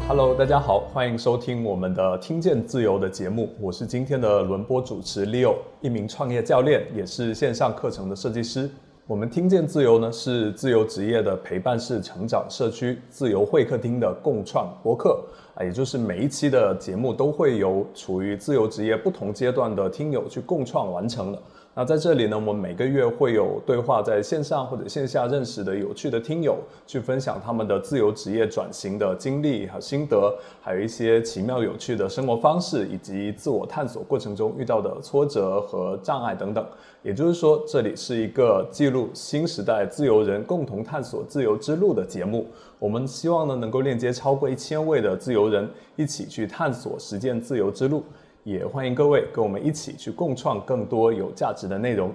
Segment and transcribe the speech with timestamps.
[0.00, 8.68] 好，Hello，大家好，欢迎收听我们的听见自由的节目，我是今天的轮播主持 Leo，一名创业教练，也是线上课程的设计师。
[9.06, 15.24] 我们听见自由呢，是自由职业的陪伴式成长社区，自由会客厅的共创播客
[15.54, 21.38] 啊，也就是每一期的节目都会由处于自由职业不同阶段的听友去共创完成的。
[21.78, 26.56] 那在这里呢，我们每个月会有对话，在线上或者线下认识的有趣的听友，
[26.86, 36.66] 去分享他们的自由职业转型的经历和心得，还有一些奇妙有趣的生活方式，以及自我探索过程中遇到的挫折和障碍等等。
[37.02, 42.46] 也就是说，这里是一个记录新时代自由人共同探索自由之路的节目。
[42.78, 48.02] 我们希望呢，能够链接超过一千位的自由人，一起去探索实践自由之路。
[48.46, 52.12] 也欢迎各位跟我们一起去共创更多有价值的内容。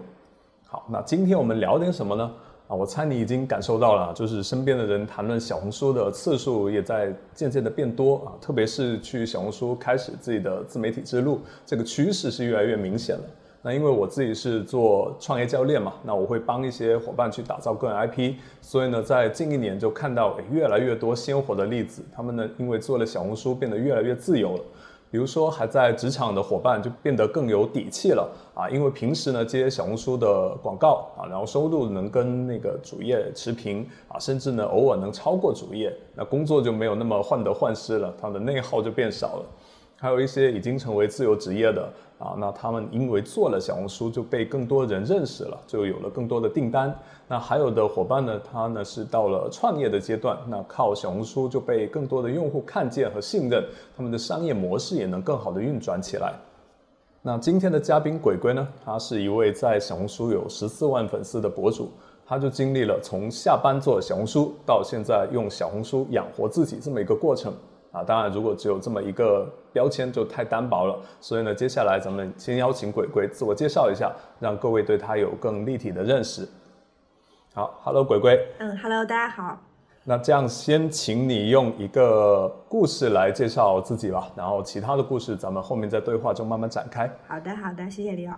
[0.66, 2.32] 好，那今天我们聊点什么呢？
[2.70, 13.24] 啊，我猜你已经感受到了，就是身边的人谈论小红书的次数也在渐渐的变多啊，特别是去小红书开始自己的自媒体之路，这个趋势是越来越明显了。
[13.62, 24.64] 那因为我自己是做创业教练嘛，那我会帮一些伙伴去打造个人 IP，所以呢，在近一年就看到越来越多鲜活的例子，他们呢因为做了小红书变得越来越自由了。
[25.12, 28.70] 比如说，还在职场的伙伴就变得更有底气了啊！
[28.70, 39.46] 因为平时呢接小红书的广告啊，然后收入能跟那个主业持平啊，甚至呢偶尔能超过主业，那工作就没有那么患得患失了，他的内耗就变少了。
[40.02, 46.92] 还有一些已经成为自由职业的啊，那他们因为做了小红书就被更多人认识了，就有了更多的订单。
[47.28, 53.64] 那还有的伙伴呢，他呢是到了创业的阶段，那靠小红书就被更多的用户看见和信任，
[53.96, 56.34] 他们的商业模式也能更好的运转起来。
[57.22, 61.92] 那今天的嘉宾鬼鬼呢，他是一位在小红书有十四万粉丝的博主，
[62.26, 67.54] 他就经历了从下班做小红书到现在用小红书养活自己这么一个过程。
[67.92, 70.98] 啊，当然，如果只有这么一个标签就太单薄了。
[71.20, 76.48] 所以呢，接下来咱们先邀请鬼鬼自我介绍一下，让各位对他有更立体的认识。
[77.54, 78.48] 好，Hello，鬼鬼。
[78.60, 79.60] 嗯，Hello，大家好。
[80.06, 87.12] 那这样，先请你用一个故事来介绍自己吧，然后其他的故事咱们后面在对话中慢慢展开。
[87.28, 88.34] 好的，好的，谢谢李老。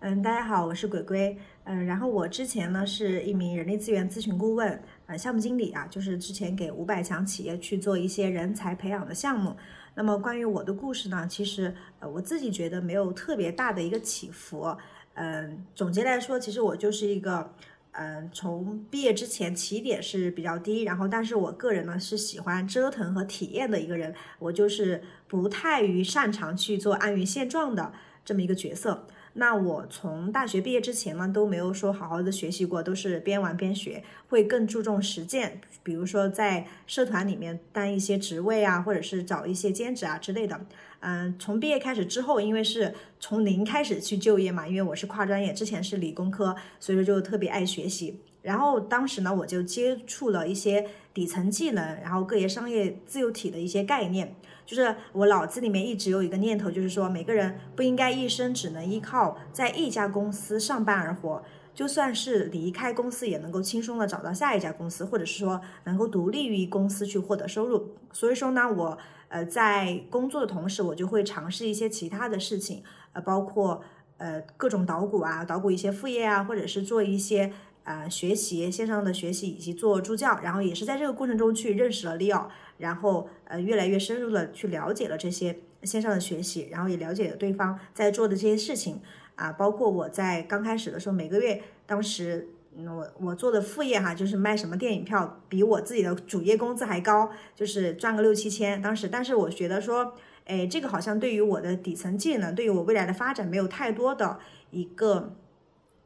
[0.00, 1.36] 嗯，大家好，我是鬼鬼。
[1.64, 4.80] 嗯，然后我之前呢是一名人力资源咨询顾问。
[5.08, 9.56] 呃，项目经理啊，就是之前给五百强企业去做一些人才培养的项目。
[9.94, 14.76] 那么关于我的故事呢，其实呃我自己觉得没有特别大的一个起伏。
[15.14, 17.54] 嗯，总结来说，其实我就是一个，
[17.92, 27.94] 嗯，从毕业之前起点是比较低，然后但是我个人呢是喜欢折腾和体验的一个人，我就是不太于擅长去做安于现状的
[28.26, 29.06] 这么一个角色。
[29.34, 35.60] 那我从大学毕业之前呢，都没有说好好的学习过，都是边玩边学，会更注重实践。
[35.82, 40.60] 比如说在社团里面当一些职位啊，或者是找一些兼职啊之类的。
[41.00, 48.18] 嗯，从毕业开始之后，因为是从零开始去就业嘛，因为我是跨专业，之前是理工科，所以说就特别爱学习。
[48.42, 54.34] 然后当时呢，我就接触了一些底层技能，然后个业商业自由体的一些概念。
[54.68, 61.42] 就是我脑子里面一直有一个念头，就是说每个人不应该一生只能依靠在一家公司上班而活，
[61.74, 67.94] 就算是离开公司也能够轻松的找到下一家公司，或者是说能够独立于公司去获得收入。
[68.12, 72.82] 所以说呢，我呃在工作的同时，我就会尝试一些其他的事情，
[73.14, 73.82] 呃，包括
[74.18, 77.50] 呃各种捣鼓啊，捣鼓一些副业啊，或者是做一些。
[77.88, 89.00] 呃，学习线上的学习以及做助教，然后也是在这个过程中去认识了 Leo，然后呃越来越深入的去了解了这些线上的学习，然后也了解了对方在做的这些事情
[89.36, 98.82] 啊，包括我在刚开始的时候，每个月当时我我做的副业哈，就是卖什么电影票，比我自己的主业工资还高，就是赚个六七千。
[98.82, 100.12] 当时，但是我觉得说，
[100.44, 104.38] 哎，这个好像对于我的底层技能，对于我未来的发展没有太多的
[104.72, 105.34] 一个。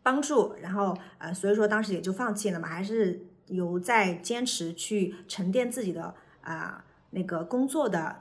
[0.02, 8.16] 帮助，然后呃，所以说当时也就放弃了嘛，还是有在坚持去沉淀自己的啊那个工作的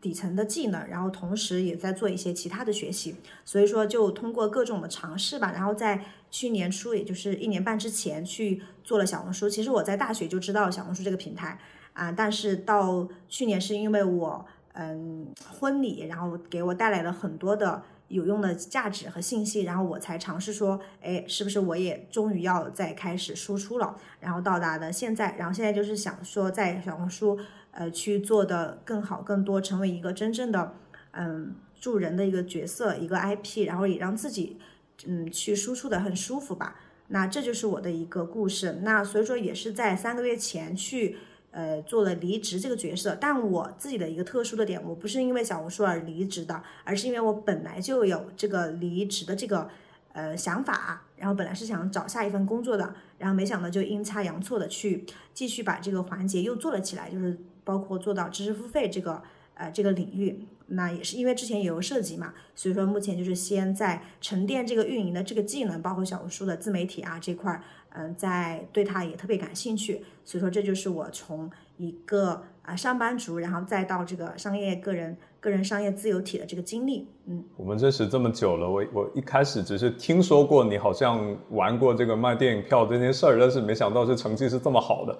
[0.00, 9.48] 底层的技能，然后同时也在做一些其他的学习，所以说就通过各种的尝试吧，然后在去年初，也就是一年半之前去做了小红书。
[9.48, 11.58] 其实我在大学就知道小红书这个平台
[11.94, 14.44] 啊，但是到去年是因为我
[14.74, 15.26] 嗯
[15.58, 17.82] 婚礼，然后给我带来了很多的。
[18.08, 23.96] 有用的价值和信息，然后我才尝试说，哎，是不是我也终于要再开始输出了？
[24.20, 27.38] 然后到达了现在，然后现在就是想说，在小红书，
[27.70, 30.74] 呃，去做的更好、更多，成为一个真正的，
[31.12, 34.58] 嗯，助人的一个角色，一个 IP，然后也让自己，
[35.06, 36.76] 嗯，去输出的很舒服吧。
[37.08, 38.80] 那这就是我的一个故事。
[38.82, 41.16] 那所以说，也是在三个月前去。
[41.54, 43.16] 呃做了离职这个角色。
[43.20, 49.70] 但我自己的一个特殊的点，我不是因为小红书而离职的，而是因为我本来就有这个离职的这个
[50.12, 59.22] 呃想法，然后本来是想找下一份工作的，然后没想到就阴差阳错的去继续把这个环节又做了起来，就是包括做到知识付费这个
[59.54, 60.46] 呃这个领域。
[60.68, 67.62] 那也是因为之前也有涉及嘛，所以说目前就是先在沉淀这个运营的这个技能，包括小红书的自媒体啊这块儿，
[67.94, 77.44] 嗯，在对它也特别感兴趣，所以说这就是我从一个啊上班族，然后再到这个商业个人个人商业自由体的这个经历，嗯。
[77.56, 85.18] 我们认识这么久了，我我一开始只是听说过你好像玩过这个卖电影票这件事儿，但是没想到这成绩是这么好的。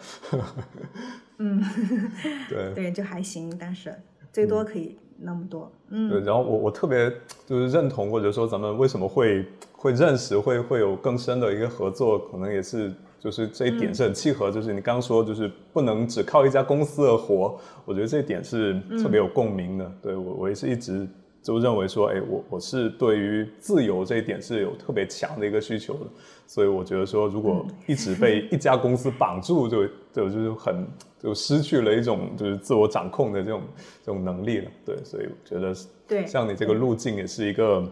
[1.38, 1.62] 嗯，
[2.50, 3.94] 对 对，就还行，但是
[4.32, 4.98] 最多可以。
[5.24, 7.10] 那么多，嗯，对，然后我我特别
[7.46, 19.92] 就是认同，或者说咱们为什么会会认识，会会有更深的一个合作，可能也是就是这一点是很契合，就是你刚刚说就是不能只靠一家公司而活，我觉得这一点是特别有共鸣的。
[20.02, 21.08] 对我我也是一直
[21.44, 26.06] 就认为说，哎，我我是对于自由这一点是有特别强的一个需求的，
[26.48, 30.84] 所以我觉得说，如果一直被 一家公司绑住，就就就是很。
[31.24, 33.62] 就失去了一种就是自我掌控的这种
[34.02, 35.74] 这种能力了，对，所以我觉得
[36.06, 37.82] 对像你这个路径也是一个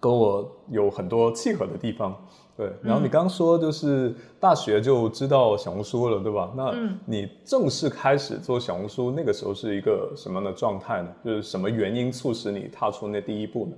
[0.00, 2.16] 跟我有很多契合的地方，
[2.56, 2.72] 对。
[2.82, 6.52] 然后你刚刚说就是大学就知道小红书了，对吧？
[6.56, 6.72] 那
[7.04, 11.08] 你正式开始做小红书那个时候是一个什么样的状态呢？
[11.24, 13.76] 就是什么原因促使你踏出那第一步呢？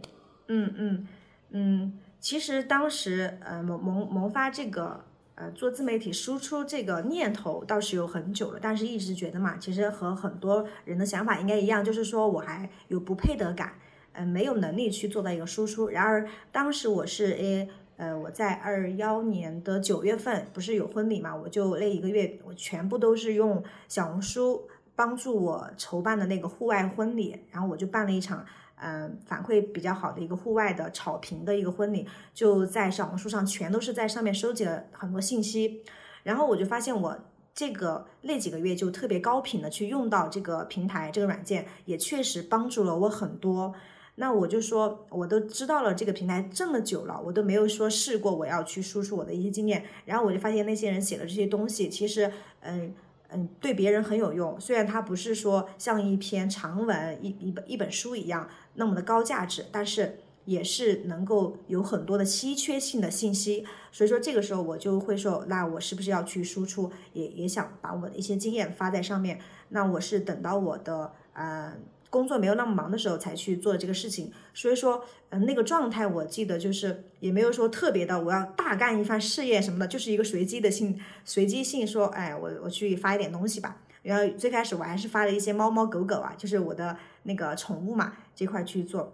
[0.49, 1.07] 嗯嗯
[1.51, 5.01] 嗯，其实当时呃萌萌萌发这个。
[5.41, 13.75] 呃，做自媒体输出这个念头倒是有很久了，但是一直觉得嘛，其实和很多人的想法应该一样，就是说我还有不配得感，
[14.15, 15.91] 嗯，没有能力去做到一个输出。
[15.91, 24.67] 然而当时我是诶，呃，我在二幺年的九月份不是有婚礼嘛，我就那一个月我全部都是用小红书
[24.97, 28.47] 帮助我筹办的那个户外婚礼，然后我就办了一场。
[28.81, 35.83] 嗯，反馈比较好的一个户外的草坪的一个婚礼，就在小红书上，全都是在上面收集了很多信息。
[36.23, 37.19] 然后我就发现，我
[37.53, 43.75] 这个那几个月就特别高频的去用到这个平台这个软件，也确实帮助了我很多。
[44.19, 49.85] 那我就说，我都知道了这个平台这么久了，我都没有说试过我要去输出我的一些经验。
[50.05, 52.31] 然后我就发现那些人写的这些东西，其实，
[52.61, 52.95] 嗯。
[53.31, 54.59] 嗯，对别人很有用。
[54.59, 63.67] 虽然它不是说像一篇长文、一一本一本书一样那么的高价值，但是也是能够有很多的稀缺性的信息。
[63.93, 66.91] 所以说这个时候我就会说，那我是不是要去输出？
[67.13, 69.39] 也也想把我的一些经验发在上面。
[69.69, 71.75] 那我是等到我的呃。
[72.11, 83.77] 工作没有那么忙的时候才去做这个事情，所以说，嗯，那个状态我记得就是也没有说特别的，我要大干一番事业什么的，就是一个随机的性，随机性说，哎，我我去发一点东西吧。
[84.03, 89.13] 然后最开始我还是发了一些猫猫狗狗啊，就是我的那个宠物嘛这块去做，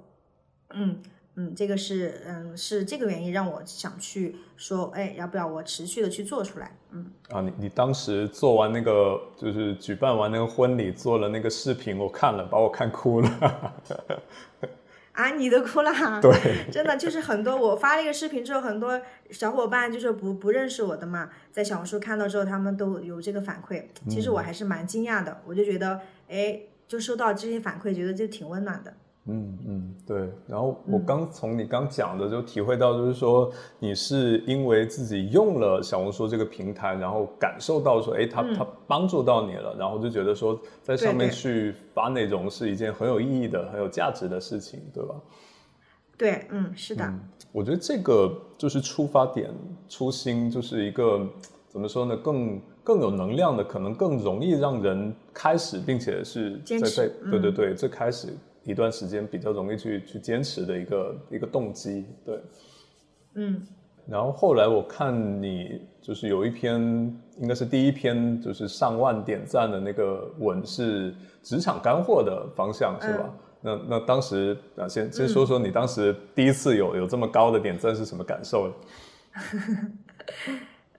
[0.71, 1.03] 嗯。
[1.37, 6.77] 嗯，这个是嗯是这个原因让我想去说，哎，要不要我持续的去做出来？
[6.93, 13.75] 嗯啊，你你当时做完那个就是举办完那个婚礼，做了那个视频，我看了，把我看哭了。
[15.13, 15.93] 啊，你都哭了？
[16.23, 16.33] 对，
[16.71, 28.95] 真的就是很多，我发了一个视频之后，很多小伙伴就是不不认识我的嘛，在小红书看到之后，他们都有这个反馈，其实我还是蛮惊讶的，我就觉得，哎，就收到这些反馈，觉得就挺温暖的。
[29.27, 30.29] 嗯嗯，对。
[30.47, 45.15] 然后我刚从你刚讲的就体会到，就是说你是因为自己用了小红书这个平台，然后感受到说，哎，它它帮助到你了，然后就觉得说，在上面去发内容是一件很有意义的、很有价值的事情，对吧？
[46.19, 47.13] 对，嗯，是的。
[47.51, 49.51] 我觉得这个就是出发点、
[49.89, 51.27] 初心，就是一个
[51.69, 52.17] 怎么说呢？
[52.17, 58.29] 更更有能量的，可能更容易让人开始，并且是在在对对对，最开始。
[58.65, 62.41] 一段时间比较容易去去坚持的一个一个动机，对，
[63.35, 63.63] 嗯，
[64.09, 66.81] 然后后来我看你就是有一篇，
[67.39, 73.31] 应该是第一篇，就是上万点赞的那个文是职场干货的方向，是吧？
[73.61, 78.73] 那那当时啊，先先说说你当时第一次有有这么高的点赞是什么感受？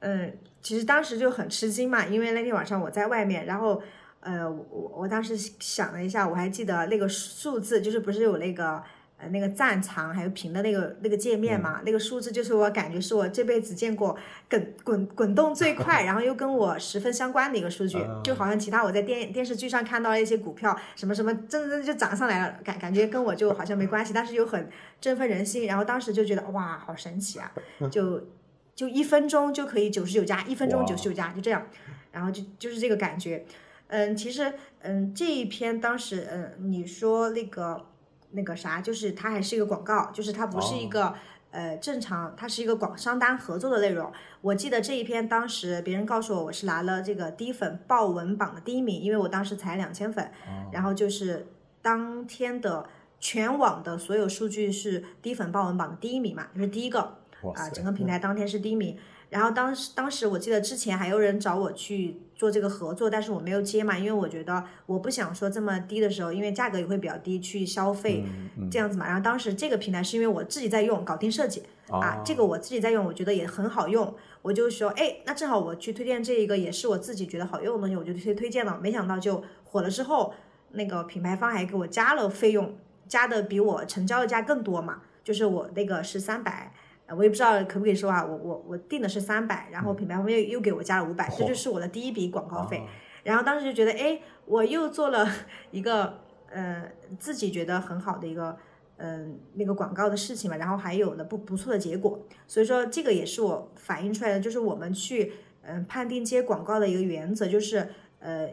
[0.01, 0.31] 嗯，
[0.62, 3.81] 其实当时就很吃惊嘛，因为那天晚上我在外面，然后。
[4.25, 8.82] 呃，我我当时想了一下，我还记得那个数字，就是不是有那个
[9.17, 11.82] 呃那个赞藏还有评的那个那个界面嘛？
[11.86, 14.17] 那个数字就是我感觉是我这辈子见过
[14.50, 24.67] 滚滚滚动最快，然后又跟我十分相关的一个数据， 就好像其他我在电电视剧上看到了一些股票什么什么，真真就涨上来了，感感觉跟我就好像没关系，但是又很
[25.00, 27.51] 振奋人心，然后当时就觉得哇，好神奇啊，
[27.91, 28.27] 就
[28.74, 31.63] 就一分钟就可以九十九加，一分钟九十九加，就这样，
[32.12, 33.46] 然后就就是这个感觉。
[33.95, 37.85] 嗯，其实嗯这一篇当时嗯你说那个
[38.31, 41.13] 那个啥，就是它还是一个广告，就是它不是一个、
[41.51, 44.11] 呃正常，它是一个广商单合作的内容。
[44.41, 50.29] 我记得这一篇当时别人告诉我我是拿了这个低粉爆文榜的第一名，因为我当时才两千粉，
[50.73, 51.47] 然后就是
[51.81, 52.85] 当天的
[53.19, 58.97] 全网的所有数据是低粉爆文榜的第一名嘛，就是第一个啊、哇整个平台当天是第一名。
[59.29, 68.23] 然后当时当时我记得之前还有人找我去做这个合作，但是我没有接嘛，因为我觉得我不想说这么低的时候，因为价格也会比较低去消费、
[68.69, 69.07] 这样子嘛。
[69.07, 78.77] 然后当时这个平台是因为我自己在用，搞定设计啊，这个我自己在用，我觉得也很好用，我就说，哎，那正好我去推荐这一个也是我自己觉得好用的东西，我就推推荐了。
[78.81, 80.33] 没想到就火了之后，
[80.71, 82.75] 那个品牌方还给我加了费用，
[83.07, 86.73] 加的比我成交的价更多嘛，就是我那个是三百。
[87.07, 92.83] 呃我也不知道可不可以说啊，我我我定的是三百，然后品牌方又又给我加了五百、这就是我的第一笔广告费。
[93.24, 95.27] 然后当时就觉得，哎，我又做了
[95.71, 96.19] 一个
[96.50, 96.83] 呃
[97.19, 98.57] 自己觉得很好的一个
[98.97, 102.19] 嗯、呃那个广告的事情嘛，然后还有了不不错的结果。
[102.47, 105.33] 所以说这个也是我反映出来的，就是我们去
[105.63, 108.50] 嗯、呃判定接广告的一个原则，就是呃。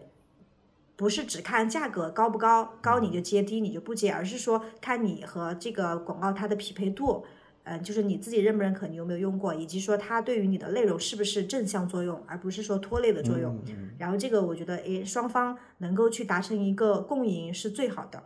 [0.95, 7.25] 不是只看价格高不高，高你就接，低你就不接，而是说看你和这个广告它的匹配度，
[7.65, 13.57] 嗯，就是你自己认不认可，你有没有用过，以及说它对于你的内容是不是正向作用，而不是说拖累的作用。
[13.99, 18.23] 然后这个我觉得，诶，双方能够去达成一个共赢是最好的。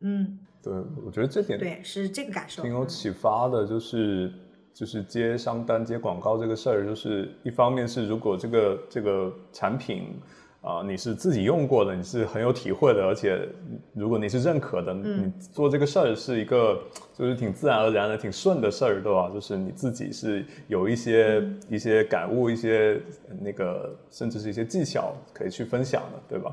[0.00, 0.72] 嗯，对，
[1.04, 2.62] 我觉得这点对，是这个感受。
[2.62, 4.32] 挺有启发的，就是
[4.72, 10.20] 就是接商单、接广告这个事儿，就是一方面是如果这个这个产品
[10.66, 13.48] 啊、你是自己用过的，你是很有体会的，而且
[13.94, 16.82] 如果你是认可的，你做这个事儿是一个
[17.14, 19.30] 就是挺自然而然的、挺顺的事儿，对吧？
[19.32, 23.00] 就是你自己是有一些、一些感悟、一些
[23.40, 26.52] 那个甚至是一些技巧可以去分享的，对吧？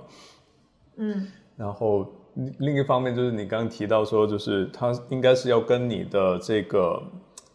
[0.97, 1.27] 嗯，
[1.57, 7.01] 然后另另一方面就是你刚刚提到说，就是它应该是要跟你的这个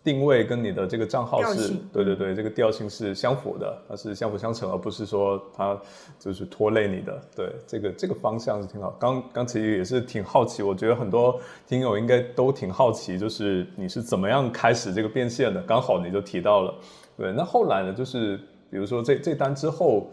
[0.08, 5.78] 定位跟你的这个账号是，对对对，这个调性是相符的，它是相辅相成，而不是说它
[6.18, 7.20] 就是拖累你的。
[7.36, 8.96] 对，这个这个方向是挺好。
[8.98, 15.62] 刚刚其实也是挺好奇，我觉得很多听友应该都挺好奇，就是你是怎么样开始这个变现的？
[15.64, 16.74] 刚好你就提到了，
[17.16, 18.38] 对，那后来呢，就是
[18.70, 20.10] 比如说这这单之后。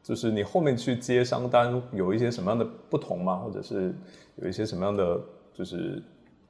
[0.00, 3.36] 就是你后面去接商单有一些什么样的不同吗？
[3.44, 3.94] 或者是
[4.36, 5.20] 有一些什么样的，
[5.52, 6.02] 就是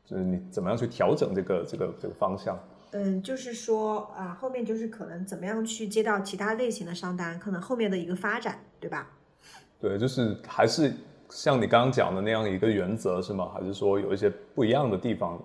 [0.05, 2.57] 就是你怎么样去调整这个这个这个方向？
[2.93, 9.11] 嗯，就是说啊，后面就是可能怎么样去接到其他类型的商单，可能后面的一个发展，对吧？
[9.79, 10.93] 对，就是还是
[11.29, 13.51] 像你刚刚讲的那样一个原则是吗？
[13.55, 15.39] 还是说有一些不一样的地方？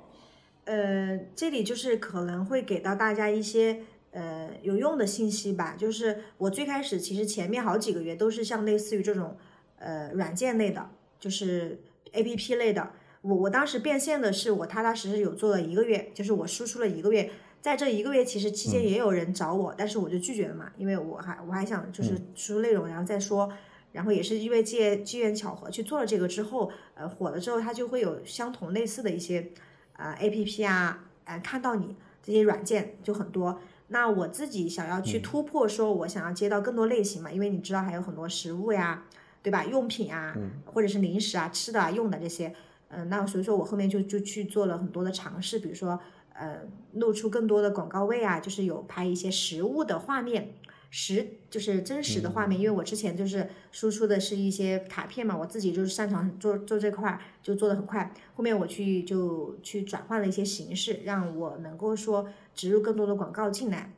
[0.66, 3.82] 呃，这里就是可能会给到大家一些
[4.12, 5.76] 呃有用的信息吧。
[5.78, 9.36] 就是我最开始其实前面好几个月都是像类似于这种
[9.80, 11.82] 呃软件类的，就是
[12.14, 12.90] A P P 类的。
[13.24, 23.52] 我我当时变现的是我踏踏实实有做了一个月，就是我输出了一个月，在这一个月其实期间也有人找我，但是我就拒绝了嘛，因为我还我还想就是输出内容，然后再说。
[23.94, 29.52] 然后也是因为借机缘巧合去做了这个之后，呃，火了之后，它就会有相同类似的一些
[29.96, 33.60] 呃 A P P 啊，呃，看到你这些软件就很多。
[33.90, 39.04] 那我自己想要去突破，说我想要接到更多类型嘛，因为你知道还有很多食物呀，
[39.44, 39.64] 对吧？
[39.66, 42.56] 用品啊，或者是零食啊、吃的啊、用的这些，
[42.96, 46.00] 嗯、那所以说我后面就就去做了很多的尝试，比如说
[46.34, 46.62] 呃，
[46.94, 50.56] 露出更多的广告位啊，就是有拍一些实物的画面。
[50.96, 58.14] 实就是真实的画面，因为我之前就是输出的是一些卡片嘛，我自己就是擅长做做这块儿，就做的很快。
[58.36, 63.92] 后面我去就去转换了一些形式，让我能够说植入更多的广告进来，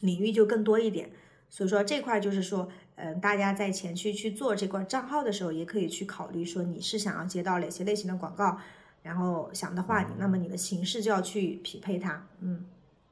[0.00, 1.10] 领域就更多一点。
[1.48, 8.58] 所以说这块就是说，嗯、大家在前期去做这个账号的时候，也可以去考虑说你是想要接到哪些类型的广告，
[9.02, 12.64] 然后想的话，那么你的形式就要去匹配它，嗯。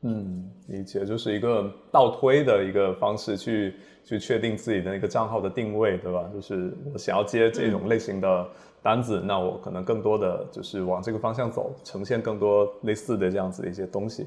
[0.06, 3.74] 嗯，理解，就是一个倒推的一个方式去
[4.04, 6.28] 去确定自己的一个账号的定位，对吧？
[6.34, 8.46] 就是我想要接这种类型的
[8.82, 14.26] 单子，那我可能更多的就是往这个方向走，呈现更多类似的这样子的一些东西。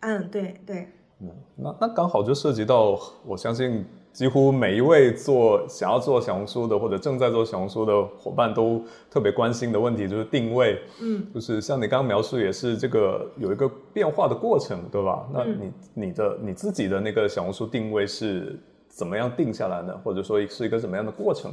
[0.00, 0.88] 嗯，对对，
[1.20, 3.84] 嗯，那那刚好就涉及到，我相信
[4.16, 10.80] 几乎每一位做想要做小红书的或者正在做小红书的伙伴都特别关心的问题，就是定位。
[11.02, 15.28] 嗯，就是像你刚刚描述，也是这个有一个变化的过程，对吧？
[15.34, 18.58] 那你你的你自己的那个小红书定位是
[18.88, 21.52] 怎么样定下来的，或者说是一个怎么样的过程？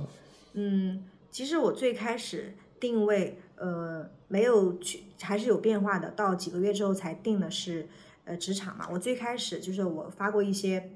[0.53, 6.09] 嗯，其实我最开始定位，呃，没有去，还是有变化的。
[6.11, 7.89] 到几个月之后才定的是，
[8.23, 8.87] 呃职场嘛。
[8.89, 10.91] 我最开始就是我发过一些。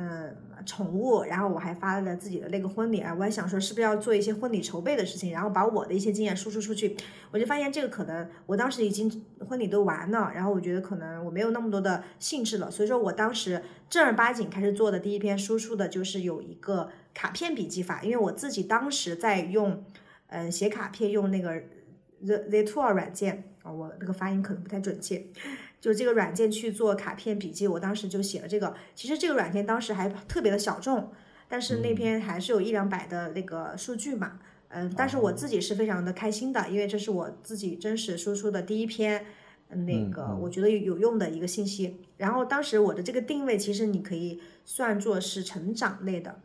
[0.00, 0.32] 嗯，
[0.64, 6.96] 宠物，然后我还发了自己的那个婚礼啊，我还想说是不是要做一些婚礼筹备的事情，然后把我的一些经验输出出去。
[7.32, 19.82] 我就发现这个可能，我当时已经婚礼都完了，然后我觉得可能我没有那么多的兴致了，所以说我当时正儿八经开始做的第一篇输出的就是有一个卡片笔记法，因为我自己当时在用，
[20.28, 21.60] 嗯，写卡片用那个
[22.24, 25.26] The The Tool 软件啊，我那个发音可能不太准确。
[25.80, 28.74] 就这个软件去做卡片笔记，我当时就写了这个。
[28.94, 31.12] 其实这个软件当时还特别的小众，
[31.48, 34.40] 但是那篇还是有一两百的那个数据嘛。
[34.70, 39.24] 嗯，但是我自己是非常的开心的，因为这是我自己真实输出的第一篇，
[39.70, 42.00] 那个我觉得有用的一个信息。
[42.18, 46.40] 然后当时我的这个定位，其实你可以算作是成长类的。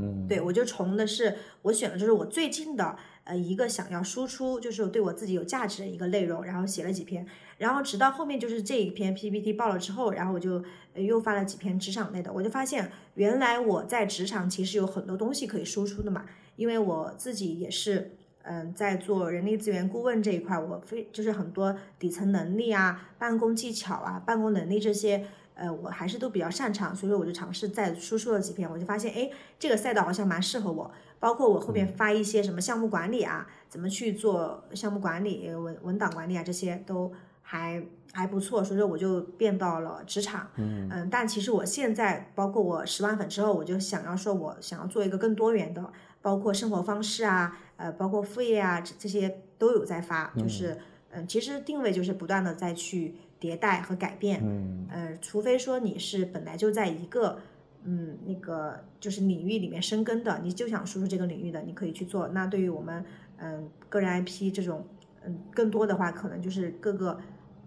[0.00, 2.96] 嗯，对我就从的是我选的就是我最近的
[3.28, 7.24] 呃一个想要输出，就是对我自己有价值的一个内容，然后写了几篇。
[7.58, 16.24] 然后直到后面就是这一篇 PPT 爆了之后，然后我就又发了几篇职场类的，我就发现原来我在职场其实有很多东西可以输出的嘛，
[16.56, 25.26] 因为我自己也是嗯在做人力资源顾问这一块，我非就是很多底层能力啊、办公技巧啊、办公能力这些，
[25.58, 37.12] 呃我还是都比较擅长，所以说我就尝试再输出了几篇，我就发现哎这个赛道好像蛮适合我，包括我后面发一些什么项目管理啊，怎么去做项目管理、文文档管理啊这些都。
[37.50, 40.86] 还还不错，所以说我就变到了职场，嗯。
[40.92, 50.76] 嗯，但其实我现在，包括我十万粉之后，我就想要说，我想要做一个更多元的，包括生活方式啊，呃，包括副业啊，这这些都有在发，就是
[51.10, 57.38] 嗯，其实定位就是不断的在去迭代和改变，嗯，呃，除非说你是本来就在一个
[57.84, 62.28] 嗯那个就是领域里面深耕的，你就想输出这个领域的，你可以去做。
[62.28, 63.04] 那对于我们
[63.38, 64.86] 嗯个人 IP 这种
[65.24, 67.18] 嗯更多的话，可能就是各个。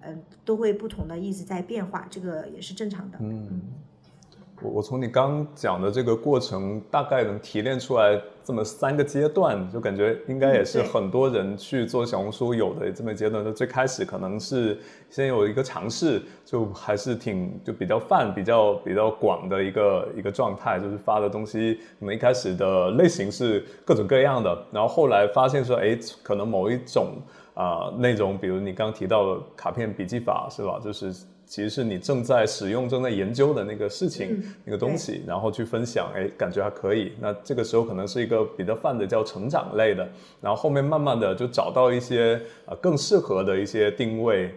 [0.03, 3.19] 嗯，都会不同的一直在变化，这个也是正常的。
[3.21, 3.61] 嗯，
[4.61, 13.43] 我我从你刚讲的这个过程，大概能提炼出来这么三个阶段，就感觉应该也是很多人去做小红书有的这么阶段。
[13.43, 27.15] 就最开始可能是先有一个尝试，就还是挺就比较泛、比较比较广的一个一个状态，就是发的东西，可能一开始的类型是各种各样的，然后后来发现说，哎，可能某一种。
[27.53, 30.79] 啊，内容比如你刚提到的卡片笔记法是吧？
[30.81, 31.13] 就是
[31.51, 37.11] 其实是你正在使用、正在研究的那个事情、那个东西，然后去分享，哎，感觉还可以。
[37.19, 40.07] 那这个时候可能是一个比较泛的叫成长类的，
[40.39, 44.55] 然后后面慢慢的就找到一些啊更适合的一些定位，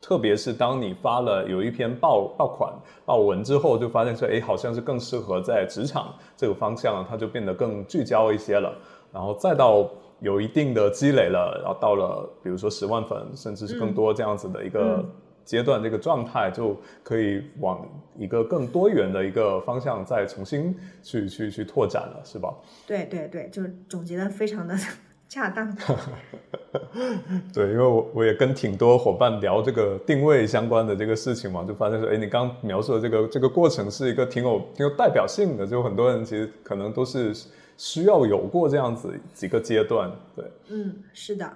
[0.00, 8.76] 特别是当你发了有一篇爆爆款、爆文之后，就发现说，哎，好像是更适合在职场这个方向，它就变得更聚焦一些了，
[9.12, 9.88] 然后再到。
[10.20, 15.04] 有一定的积累了，然后到了比如说十万粉，甚至是更多这样子的一个
[15.44, 22.54] 阶段，这个状态就可以往一个更多元的一个方向再重新去去去拓展了，是吧？
[22.86, 24.74] 对对对，就是总结的非常的
[25.28, 25.76] 恰当。
[27.52, 37.34] 对，因为我我也跟挺多伙伴聊这个定位相关的这个事情嘛，就发现说，哎，你刚描述的这个这个过程是一个挺有挺有代表性的，就很多人其实可能都是。
[37.76, 41.52] 需要有过这样子几个阶段，对，嗯，是的，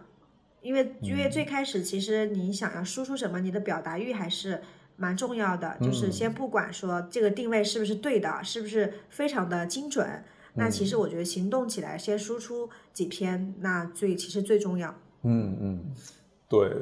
[0.61, 4.63] 因为因为最开始其实你想要输出什么，你的表达欲还是
[4.97, 14.95] 蛮重要的，就是先不管说这个定位是不是对的，是不是非常的精准，那其实我觉得行动起来先输出几篇，那最其实最重要。
[15.23, 15.85] 嗯嗯，
[16.49, 16.73] 对，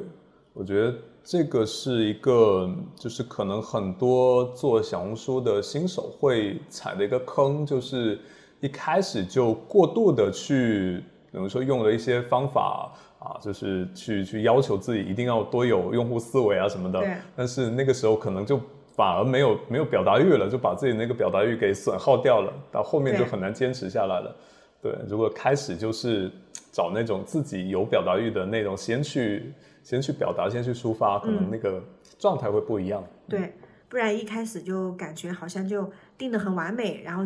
[0.53, 8.19] 我觉得这个是一个就是可能很多做小红书的新手会踩的一个坑，就是。
[8.59, 17.03] 一开始就过度的去，比如说用了一些方法啊，就是去去要求自己一定要多有用户思维啊什么的。
[17.35, 18.59] 但是那个时候可能就
[18.95, 24.35] 反而没有没有表达欲了，就把自己那个表达欲给损耗掉了，到后面就很难坚持下来了。
[24.81, 26.31] 对，如果开始就是
[26.71, 29.51] 找那种自己有表达欲的那种，先去
[29.83, 31.83] 先去表达，先去抒发，可能那个
[32.19, 33.03] 状态会不一样。
[33.27, 33.53] 对，
[33.89, 37.25] 不然一开始就感觉好像就定的很完美，然后。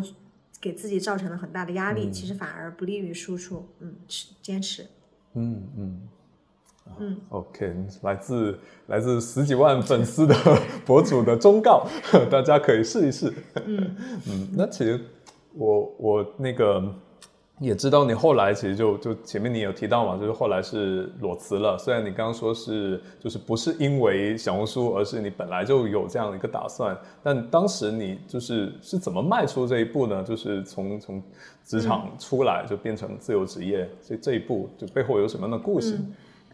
[0.60, 3.66] 给自己造成了很大的压力，其实反而不利于输出。
[3.80, 3.96] 嗯，
[4.40, 4.86] 坚持。
[5.34, 6.00] 嗯嗯
[6.98, 7.16] 嗯。
[7.30, 10.34] OK，来自来自十几万粉丝的
[10.84, 11.86] 博主的忠告，
[12.30, 13.32] 大家可以试一试。
[13.64, 13.96] 嗯
[14.28, 15.00] 嗯，那其实
[15.54, 16.94] 我我那个。
[17.58, 21.78] 也知道你后来其实就就前面你有提到嘛，就是后来是裸辞了。
[21.78, 30.24] 虽然你刚刚说是就是不是因为小红书，而是你本来就有这样的一个打算，但当时你就是是怎么迈出这一步呢？
[30.24, 31.22] 就是从从
[31.64, 36.00] 职场出来就变成自由职业，所以这一步就背后有什么样的故事？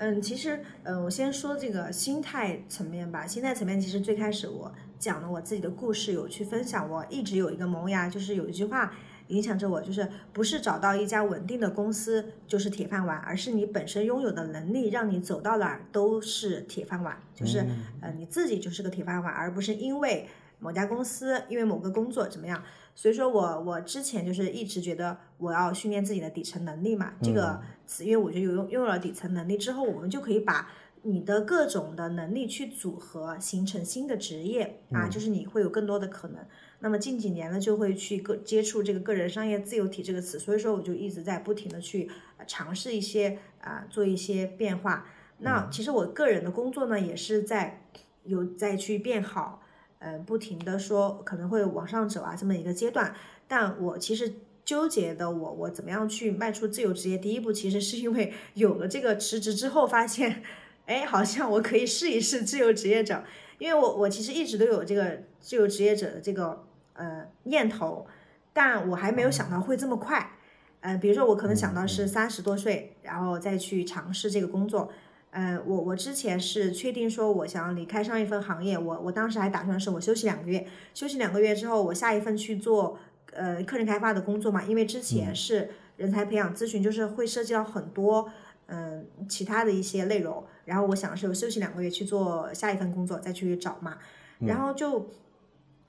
[0.00, 3.26] 嗯，其实，嗯，我先说这个心态层面吧。
[3.26, 6.88] 心态层面，其实最开始我讲了我自己的故事，有去分享。
[6.88, 8.92] 我一直有一个萌芽，就是有一句话
[9.28, 17.18] 影响着我，就是不是找到一家稳定的公司就是铁饭碗，而是你本身拥有的能力让你走到哪儿都是铁饭碗。
[17.34, 17.64] 就是，
[18.00, 20.26] 呃，你自己就是个铁饭碗，而不是因为
[20.58, 22.62] 某家公司，因为某个工作怎么样。
[22.94, 30.68] 所以说我我之前就是一直觉得我要训练自己的底层能力嘛，这个词，因为我觉得有拥拥有了底层能力之后，我们就可以把
[31.02, 36.44] 你的各种的能力去组合，形成新的职业啊，就是你会有更多的可能。
[36.80, 42.08] 那么近几年呢，就会去个接触这个个人商业自由体这个词，所以说我就一直在不停的去
[42.46, 45.06] 尝试一些啊，做一些变化。
[45.38, 47.84] 那其实我个人的工作呢，也是在
[48.24, 49.62] 有在去变好。
[50.00, 53.12] 呃，不停的说可能会往上走啊，这么一个阶段。
[53.48, 54.32] 但我其实
[54.64, 60.44] 纠结的，我我怎么样去迈出自由职业第一步，其实是因为有了这个辞职之后，发现，
[60.86, 63.24] 哎，好像我可以试一试自由职业者。
[63.58, 66.64] 因为我我其实一直都有这个自由职业者的这个
[66.98, 68.06] 呃念头，
[68.52, 70.32] 但我还没有想到会这么快。
[70.80, 72.06] 呃，比如说我可能想到是。
[72.06, 74.90] 三十多岁，然后再去尝试这个工作。
[75.30, 82.98] 呃，我我之前是确定说我想要离开上一份行业，我我当时还打算是我休息两个月，休息两个月之后，我下一份去做
[83.32, 88.30] 呃客人开发的工作嘛，因为之前是人才培养咨询，就是会涉及到很多
[88.66, 93.98] 嗯其他的一些内容，然后我想是我休息两个月去做下一份工作再去找嘛，
[94.38, 95.10] 然后就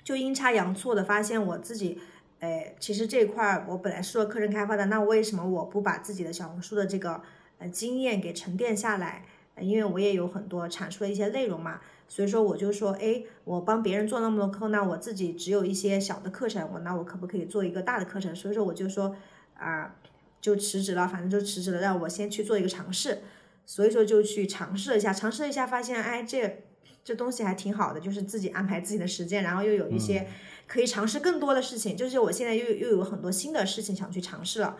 [0.10, 2.00] 就阴差阳错的发现我自己，
[2.39, 7.22] 哎，其实这一块我本来是做客人开发的，那为什么我不把自己的小红书的这个
[7.60, 9.24] 呃，经验给沉淀下来，
[9.60, 18.36] 因为我也有很多产出的一些内容嘛，所以说我就说，哎，我帮别人做那么多课，那我自己只有一些小的课程，我那我可不可以做一个大的课程？
[18.36, 19.15] 所以说我就说，
[19.54, 19.93] 啊，
[20.41, 23.19] 就辞职了，反正就辞职了，让我先去做一个尝试，
[23.63, 26.63] 所以说就去尝试了一下，尝试了一下，发现，哎，这
[27.03, 30.27] 这东西还挺好的，就是自己安排自己的时间，然后又有一些
[30.67, 34.77] 可以尝试更多的事情，就是我现在又又有很多新的事情想去尝试了。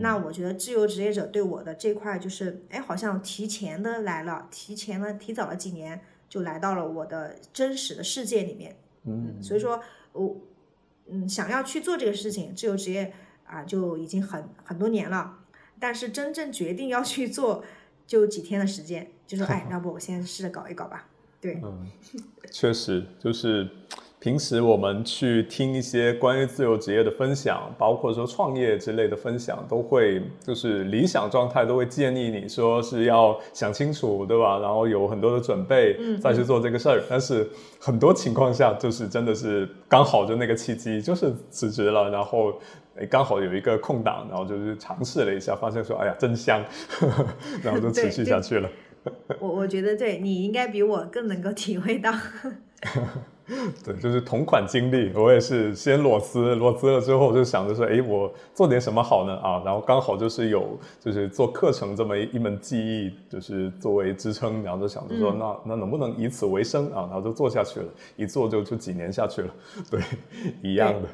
[0.00, 8.76] 那我觉得自由职业者对我的这块就是，哎，好像提前的来了，提前了，提早了几年就来到了我的真实的世界里面。
[9.04, 9.80] 嗯，所以说，
[10.14, 10.36] 我，
[11.06, 13.12] 嗯，想要去做这个事情，自由职业
[13.44, 15.38] 啊，就已经很很多年了。
[15.78, 17.62] 但是真正决定要去做，
[18.04, 21.08] 就几天的时间，就说， 哎，要不我先试着搞一搞吧。
[21.40, 21.86] 对，嗯，
[22.52, 23.68] 确实就是。
[24.20, 34.58] 平时我们去听一些关于自由职业的分享，包括说创业之类的分享，都会就是理想状态都会建议你说是要想清楚，对吧？
[34.58, 37.00] 然后有很多的准备，再去做这个事儿。
[37.08, 37.48] 但是
[37.78, 42.52] 很多情况下就是真的是刚好就那个契机，就是辞职了，然后
[42.98, 47.26] 哎刚好有一个空档，然后就是尝试了一下，发现说哎呀真香，呵 呵
[47.62, 48.68] 然后就持续下去了。
[49.40, 52.12] 我 我觉得对你应该比我更能够体会到。
[53.82, 59.34] 对，就是同款经历，我也是先裸辞，裸辞了之后就想着说，哎，我做点什么好呢？
[59.38, 67.08] 啊，然后刚好就是有，就是做课程这么一门技艺，就是作为支撑，然后就想着说，那那能不能以此为生啊？
[67.10, 69.54] 然后就做下去了，一做就就几年下去了，
[69.90, 69.98] 对，
[70.62, 71.08] 一样的。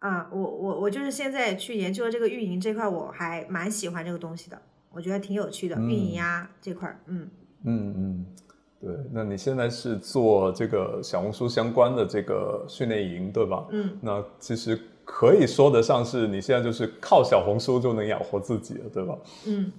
[0.00, 7.28] 啊，我我我就是现在去研究这个运营这块，我还蛮喜欢这个东西的，我觉得挺有趣的，运营啊这块，嗯
[7.64, 8.26] 嗯嗯。
[8.80, 13.66] 对，那你现在是做这个小红书相关的这个训练营，对吧？
[13.70, 19.18] 嗯，那其实可以说得上是你现在就是靠小红书就能养活自己了，对吧？
[19.48, 19.72] 嗯，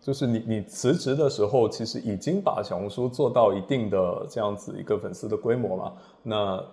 [0.00, 5.96] 就是你你辞职的时候，其实已经把小红书做到一定的这样子一个粉丝的规模了。
[6.24, 6.64] 那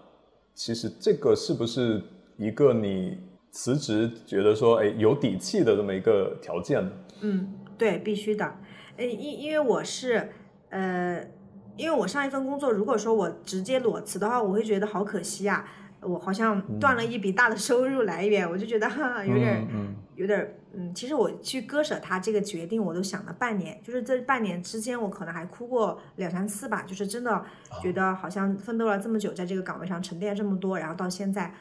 [0.56, 2.02] 其实这个是不是
[2.38, 3.19] 一个你
[3.52, 6.91] 辞职觉得说哎有底气的这么一个条件呢？
[7.21, 7.47] 嗯，
[7.78, 8.58] 对，必须的。
[8.98, 10.30] 呃，因因为我是
[10.70, 11.24] 呃。
[11.80, 15.63] 因为我上一份工作，如果说我直接裸辞的话，我会觉得好可惜啊，
[16.02, 19.68] 我好像断了一笔大的收入来源，我就觉得哈有点
[20.16, 27.46] 有点嗯，其实我去割舍他这个决定，我都想了半年，就是这半年之间，我可能还哭过两三次吧，就是真的
[27.80, 31.54] 觉得好像奋斗了这么久，在这个岗位上沉淀这么多，然后到现在，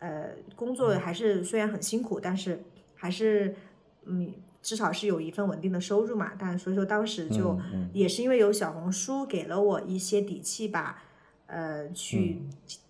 [0.00, 2.62] 呃，工作还是虽然很辛苦，但是
[2.94, 3.54] 还是
[4.04, 4.34] 嗯。
[4.62, 7.58] 至少是有一份稳定的收入嘛，但所以说当时就
[7.92, 11.02] 也是因为有小红书给了我一些底气吧，
[11.46, 12.42] 呃，去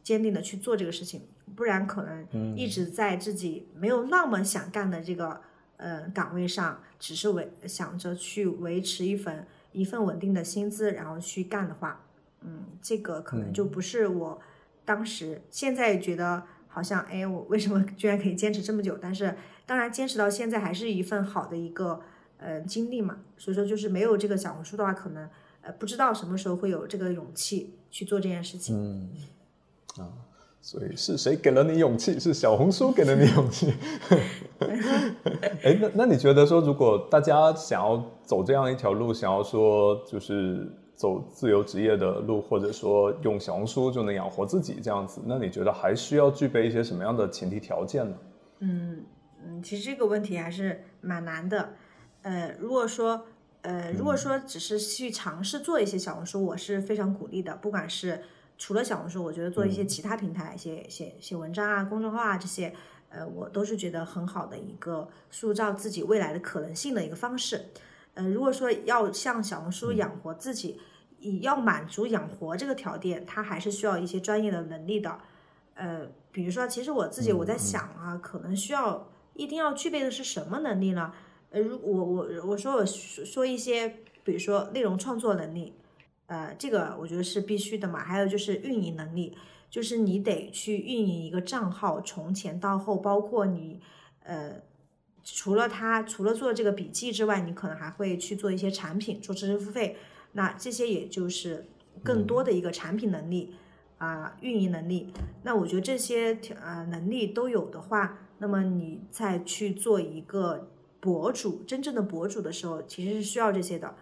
[0.03, 1.23] 坚定的去做这个事情，
[1.57, 5.41] 不然可能一直在自己没有那么想干的这个
[5.79, 12.05] 呃岗位上，只是维想着去维持一份一份稳定的薪资，然后去干的话，
[12.43, 14.41] 嗯，这个可能就不是我
[14.85, 16.43] 当时现在觉得。
[16.75, 18.97] 好像哎，我为什么居然可以坚持这么久？
[18.99, 22.01] 但是当然，坚持到现在还是一份好的一个
[22.39, 25.29] 呃经历嘛，所以说就是没有这个小红书的话，可能
[25.63, 28.77] 呃不知道什么时候会有这个勇气去做这件事情。
[28.77, 29.11] 嗯，
[30.03, 30.13] 啊，
[30.61, 32.19] 所以是谁给了你勇气？
[32.19, 33.73] 是小红书给了你勇气。
[35.63, 48.17] 哎，那那你觉得说，如果大家想要走这样一条路，想要说就是走自由职业的路，或者说用小红书就能养活自己这样子，那你觉得还需要具备一些什么样的前提条件呢？
[48.61, 49.05] 嗯
[49.45, 51.75] 嗯，其实这个问题还是蛮难的。
[52.23, 53.27] 呃，如果说
[53.63, 57.55] 呃，如果说只是去尝试做一些小红书，我是非常鼓励的。
[57.57, 58.23] 不管是
[58.59, 62.75] 除了小红书，我觉得做一些其他平台，写写写文章啊、公众号啊这些，
[63.09, 67.67] 呃，我都是觉得很好的一个塑造自己未来的可能性的一个方式。
[68.15, 70.81] 呃，如果说要像小红书养活自己，
[71.19, 75.19] 以要满足养活这个条件，它还是需要一些专业的能力的。
[75.75, 81.13] 呃，比如说，其实我自己我在想啊，可能需要一定要具备的是什么能力呢？
[81.51, 83.89] 呃，如我我我说我说一些，
[84.25, 85.75] 比如说内容创作能力，
[86.27, 88.03] 呃，这个我觉得是必须的嘛。
[88.03, 89.37] 还有就是运营能力，
[89.71, 93.81] 就是你得去运营一个账号，从前到后，包括你
[94.23, 94.63] 呃，
[95.23, 99.97] 除了他除了做这个笔记之外，你可能还会去做一些产品，做知识付费。
[100.33, 101.67] 那这些也就是
[102.03, 103.55] 更多的一个产品能力
[104.05, 105.13] 啊，运营能力。
[105.43, 110.69] 那我觉得这些呃能力都有的话，那么你再去做一个。
[111.03, 113.93] 博主真正的博主的时候，其实是需要这些的，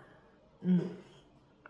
[0.60, 0.80] 嗯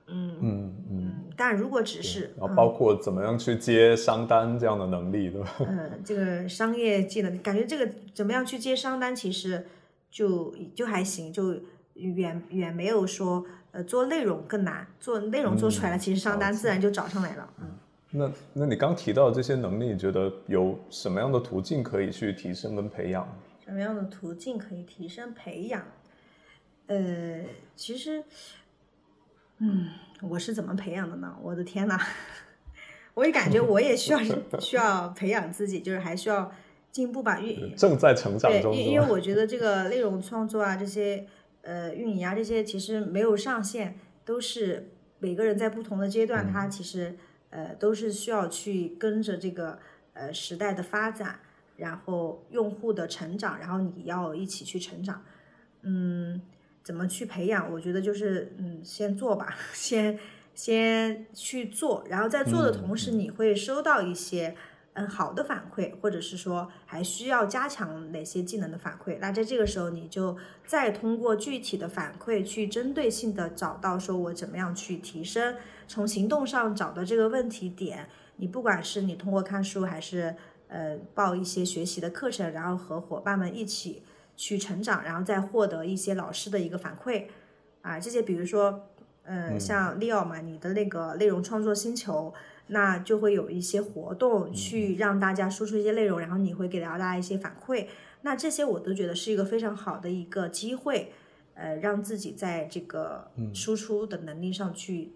[0.09, 1.13] 嗯嗯嗯。
[1.37, 5.49] 但如果只是，然后包括怎么样去接商单这样的能力，对吧？
[5.69, 9.65] 嗯，这个商业技能，感觉这个怎么样去接商单，其实
[10.11, 11.55] 就就还行，就
[11.95, 17.49] 远远没有说呃做内容更难，做内容做出来了，其实商单自然就找上来了。
[17.61, 17.69] 嗯。
[18.11, 23.27] 那那你刚提到这些能力，你觉得有什么样的途径可以去提升跟培养？
[23.65, 25.85] 什么样的途径可以提升培养？
[26.89, 27.45] 呃，
[27.77, 28.25] 其实，
[29.59, 29.91] 嗯，
[30.23, 31.37] 我是怎么培养的呢？
[31.41, 31.97] 我的天呐，
[33.15, 34.19] 我也感觉我也需要
[34.59, 36.51] 需要培养自己，就是还需要
[36.91, 37.39] 进步吧。
[37.39, 38.75] 运正在成长中。
[38.75, 41.25] 因因为我觉得这个内容创作啊，这些
[41.63, 47.17] 呃运营啊，这些其实没有上限，都是每个人在不同的阶段，他其实
[47.51, 49.79] 呃都是需要去跟着这个
[50.15, 51.41] 呃时代的发展。
[51.77, 55.25] 然后用户的成长，然后你要一起去成长，
[55.81, 56.39] 嗯，
[56.83, 57.73] 怎么去培养？
[57.73, 60.19] 我觉得就是嗯，先做吧，先
[60.55, 64.57] 先去做，然后在做的同时，你会收到一些嗯
[65.09, 69.19] 好的反馈，或者是说还需要加强哪些技能的反馈。
[69.21, 78.09] 那在这个时候，你就再通过具体的反馈去针对性的找到说我怎么样去提升，从行动上找到这个问题点。
[78.37, 80.37] 你不管是你通过看书还是。
[80.73, 84.05] 呃，报一些学习的课程，然后和伙伴们一起
[84.37, 87.25] 去成长，然后再获得一些老师的一个反馈
[87.83, 87.99] 啊。
[87.99, 88.87] 这些比如说，
[89.25, 92.33] 嗯，像 Leo 嘛，你的那个内容创作星球，
[92.71, 97.87] 那就会有一些活动去让大家输出一些内容，然后你会给到大家一些反馈。
[98.23, 101.13] 那这些我都觉得是一个非常好的一个机会，
[101.55, 105.13] 呃，让自己在这个输出的能力上去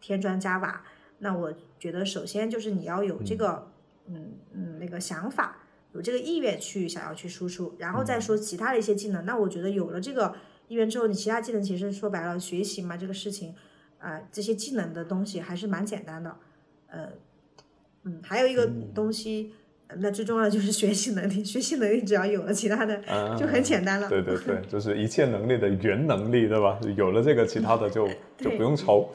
[0.00, 0.82] 添砖加瓦。
[1.18, 3.68] 那我觉得首先就是你要有这个。
[4.12, 5.58] 嗯嗯，那个想法
[5.92, 9.24] 有这个意愿去想要去输出，然后再说其他的一些技能。
[9.24, 10.34] 那我觉得有了这个
[10.66, 13.54] 意愿之后，你其他技能其实说白了，学习嘛这个事情，
[14.00, 16.36] 啊这些技能的东西还是蛮简单的。
[16.90, 17.08] 呃，
[18.04, 19.52] 嗯，还有一个东西，
[19.98, 21.44] 那最重要的就是学习能力。
[21.44, 23.00] 学习能力只要有了，其他的
[23.38, 24.08] 就很简单了。
[24.08, 26.78] 对对对， 就是一切能力的原能力，对吧？
[26.96, 29.08] 有了这个，其他的就 就不用愁。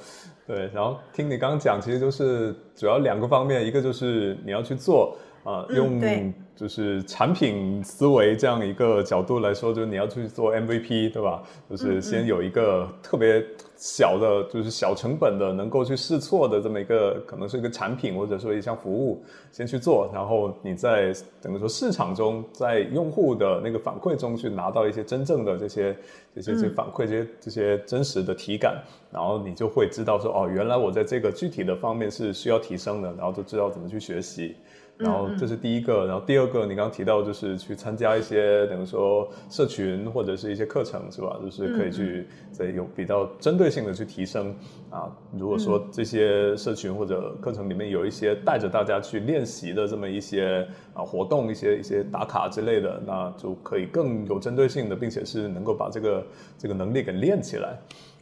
[0.48, 11.43] 对，然后听你刚刚讲，其实就是主要两个方面，一个就是你要去做啊，用就是产品思维这样一个角度来说，就是你要去做 MVP，对吧？
[11.69, 13.41] 就是先有一个特别。
[13.77, 25.93] 小的，就是小成本的，能够去试错的这么一个，可能是一个产品或者说一项服务，先去做，然后你在等于说市场中，在用户的那个反馈中去拿到一些真正的这些
[26.34, 28.81] 这些这反馈，这些这些真实的体感，
[29.12, 34.55] 然后你就会知道说，哦，原来我在这个具体的方面是需要提升的，然后就知道怎么去学习。
[34.97, 41.38] 然后这是第一个，然后第二个，你刚刚提到就是去参加一些等于说社群或者是一些课程，是吧？
[41.43, 44.55] 就是可以去在有比较针对性的去提升
[44.89, 45.12] 啊。
[45.38, 56.25] 如果说这些社群或者课程里面有一些带着大家去练习的这么一些啊活动，一些一些打卡之类的，那就可以更有针对性的，并且是能够把这个
[56.58, 57.77] 这个能力给练起来。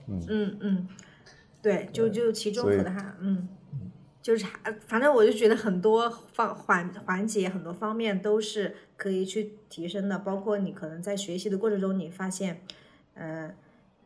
[0.07, 0.87] 嗯嗯嗯，
[1.61, 3.47] 对，就就其中可能还嗯。
[4.23, 4.45] 就是，
[4.87, 10.17] 反正我就觉得很多方环环节，很多方面都是可以去提升的。
[10.17, 12.61] 包括你可能在学习的过程中，你发现，
[13.15, 13.53] 嗯，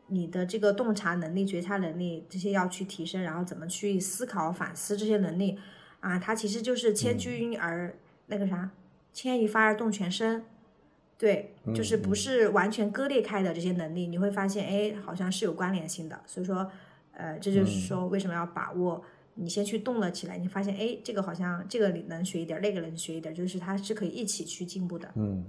[0.08, 5.56] 你的这个洞察能力、觉察能力这些要去提升，然后怎么去思考、反思这些能力
[6.00, 7.94] 啊，它其实就是千钧而
[8.26, 8.68] 那个啥，
[9.12, 10.44] 牵一发而动全身。
[11.16, 16.20] 对，就是不是完全割裂开的这些能力，你会发现，哎，好像是有关联性的。
[16.26, 16.68] 所以说，
[17.12, 19.04] 呃，这就是说为什么要把握，
[19.40, 25.08] 你先去动了起来，你发现，哎，这个好像这个能学一点，那个能学一点，就是它是可以一起去进步的。
[25.14, 25.44] 嗯，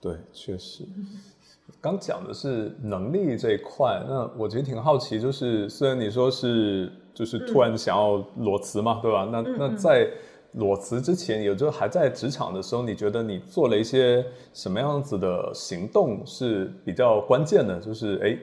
[0.00, 0.84] 对，确实。
[1.80, 9.28] 刚讲的是能力这一块，那我其实挺好奇，就是虽然你说是就是突然想要裸辞嘛，对吧？
[9.30, 10.08] 那那在。
[10.52, 17.78] 裸辞之前，也就还在职场的时候，你觉得你做了一些什么样子的行动是比较关键的？
[17.78, 18.38] 就是哎，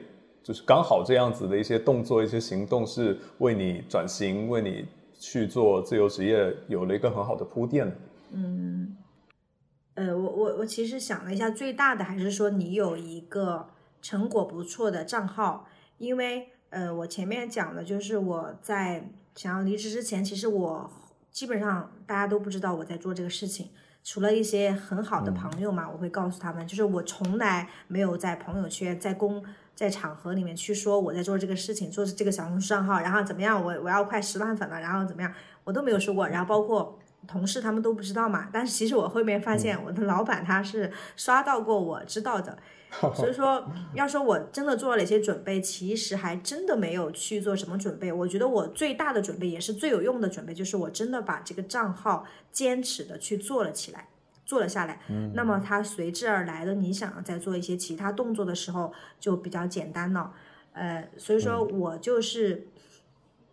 [0.46, 4.86] 就是刚好这样子的一些动作、一些行动，是为你转型、为你
[5.18, 7.92] 去做自由职业有了一个很好的铺垫。
[8.30, 8.96] 嗯，
[9.94, 13.66] 呃，我我我其实想了一下，最大的还是说你有一个
[14.00, 15.66] 成果不错的账号，
[15.98, 20.88] 因为呃，我前面讲的就是我在想要离职之前，其实我。
[21.32, 23.68] 基本上大家都不知道我在做这个事情，
[24.02, 29.44] 除了一些很好的朋友嘛，我会告诉他们，就是我从来没有在朋友圈、在公、
[29.76, 36.98] 在场合里面去说我在做这个事情，做这个小红书账号，然后怎么样，我我要快十万粉了，然后怎么样，我都没有说过，然后包括。
[37.26, 42.56] 同事他们都不知道嘛，但是其实我后面发现，我的老板他是刷到过我知道的，
[43.16, 48.12] 所以说要说我真的做了哪些准备，其实还真的没有去做什么准备。
[48.12, 54.06] 我觉得我最大的准备也是最有用的准备，就是我真的把这个账号坚持的去做了起来，
[54.46, 54.98] 做了下来。
[55.34, 60.32] 那么它随之而来的，你想在做一些其他动作的时候就比较简单了。
[60.72, 62.68] 呃，所以说我就是。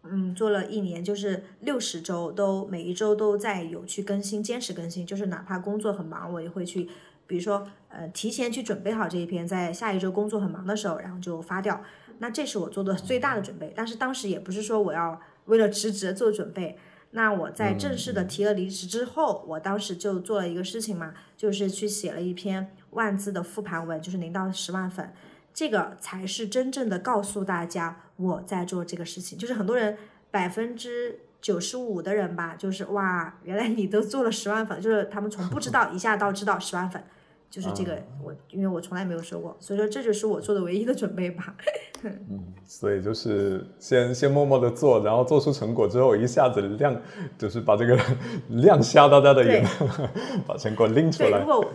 [0.05, 5.07] 嗯，做了一年，就是六十周，都每一周都在有去更新，坚持更新。
[5.07, 6.89] 就是哪怕工作很忙，我也会去，
[7.25, 11.81] 比如说，呃，提前去准备好这一篇，在下一周工作很忙的时候，然后就发掉。
[12.19, 13.71] 那这是我做的最大的准备。
[13.73, 16.77] 但是当时也不是说我要为了 辞职做准备。
[17.15, 25.13] 那我在正式的提了离职之后，我当时就做了一个事情嘛，就是去写了一篇万字的复盘文，就是零到十万粉。
[25.53, 29.95] 这个才是真正的告诉大家我在做这个事情，就是很多人
[30.31, 37.03] 百分之九十五的人吧，就是哇，原来你都做了十万粉，就是他们从不知道一下到知道十万粉，
[37.53, 41.55] 就是这个我因为我从来没有说过，所以说这就是我做的唯一的准备吧。
[42.01, 46.99] 嗯，所以就是先先默默的做，然后做出成果之后，一下子亮，
[47.37, 47.95] 就是把这个
[48.49, 49.63] 亮瞎大家的眼，
[50.47, 51.29] 把成果拎出来。
[51.29, 51.65] 对，如果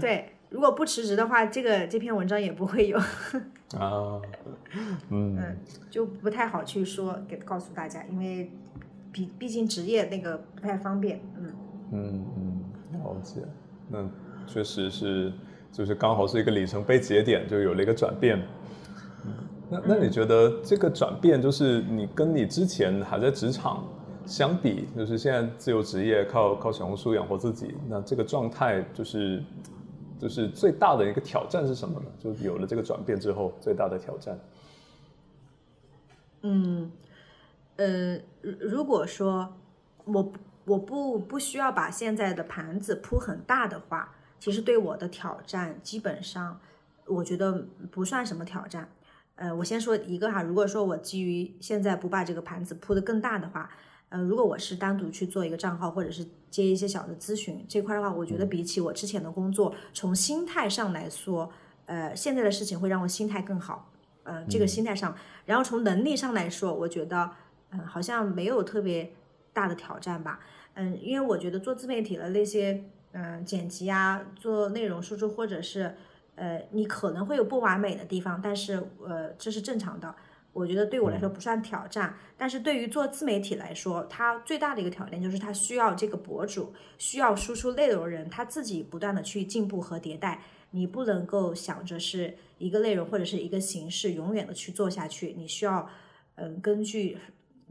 [0.00, 0.32] 对。
[0.48, 2.96] 如果不辞职的话，这个这篇文章也不会有
[3.76, 4.22] 啊，
[5.10, 5.56] 嗯嗯，
[5.90, 8.50] 就不太好去说给告诉大家，因为
[9.10, 11.52] 毕毕竟职业那个不太方便，嗯
[11.92, 13.40] 嗯嗯，了解，
[13.88, 14.08] 那
[14.46, 15.32] 确实是，
[15.72, 18.40] 就是刚好是一个里程碑节点，就有了一个转变。
[19.68, 23.84] 那那你觉得这个转变，就是你跟你之前还在职场
[24.24, 29.42] 相比，就是现在自由职业靠靠小红书养活自己，那这个状态就是。
[30.18, 32.06] 就是最大的一个挑战是什么呢？
[32.18, 34.40] 就有了这个转变之后，最大的挑战。
[36.40, 36.90] 嗯，
[37.76, 38.18] 呃，
[38.58, 39.46] 如果说
[40.06, 40.32] 我
[40.64, 44.15] 我不不需要把现在的盘子铺很大的话，
[44.46, 46.60] 其实对我的挑战基本上
[47.04, 48.88] 我觉得不算什么挑战。
[49.34, 53.68] 呃，我先说一个哈，如果说我基于现在不把这个盘子铺得更大的话。
[54.08, 61.50] 呃，如果我是单独去做一个账号，或者是接一些小的咨询这块的话，我觉得比起我之前的工作，从心态上来说，
[61.86, 63.90] 呃，现在的事情会让我心态更好。
[64.22, 65.12] 呃，这个心态上，
[65.44, 67.32] 然后从能力上来说，我觉得，
[67.70, 69.12] 嗯，好像没有特别
[69.52, 70.38] 大的挑战吧。
[70.74, 72.84] 嗯，因为我觉得做自媒体的那些，
[73.18, 75.96] 嗯，剪辑啊，做内容输出，或者是，
[76.34, 80.14] 呃，你可能会有不完美的地方，但是，呃，这是正常的。
[80.52, 95.88] 我觉得对我来说不算挑战，但是对于做自媒体来说，它最大的一个挑战就是它需要这个博主需要输出内容人他自己不断的去进步和迭代，你不能够想着是一个内容或者是一个形式永远的去做下去，你需要
[96.34, 97.16] 嗯根据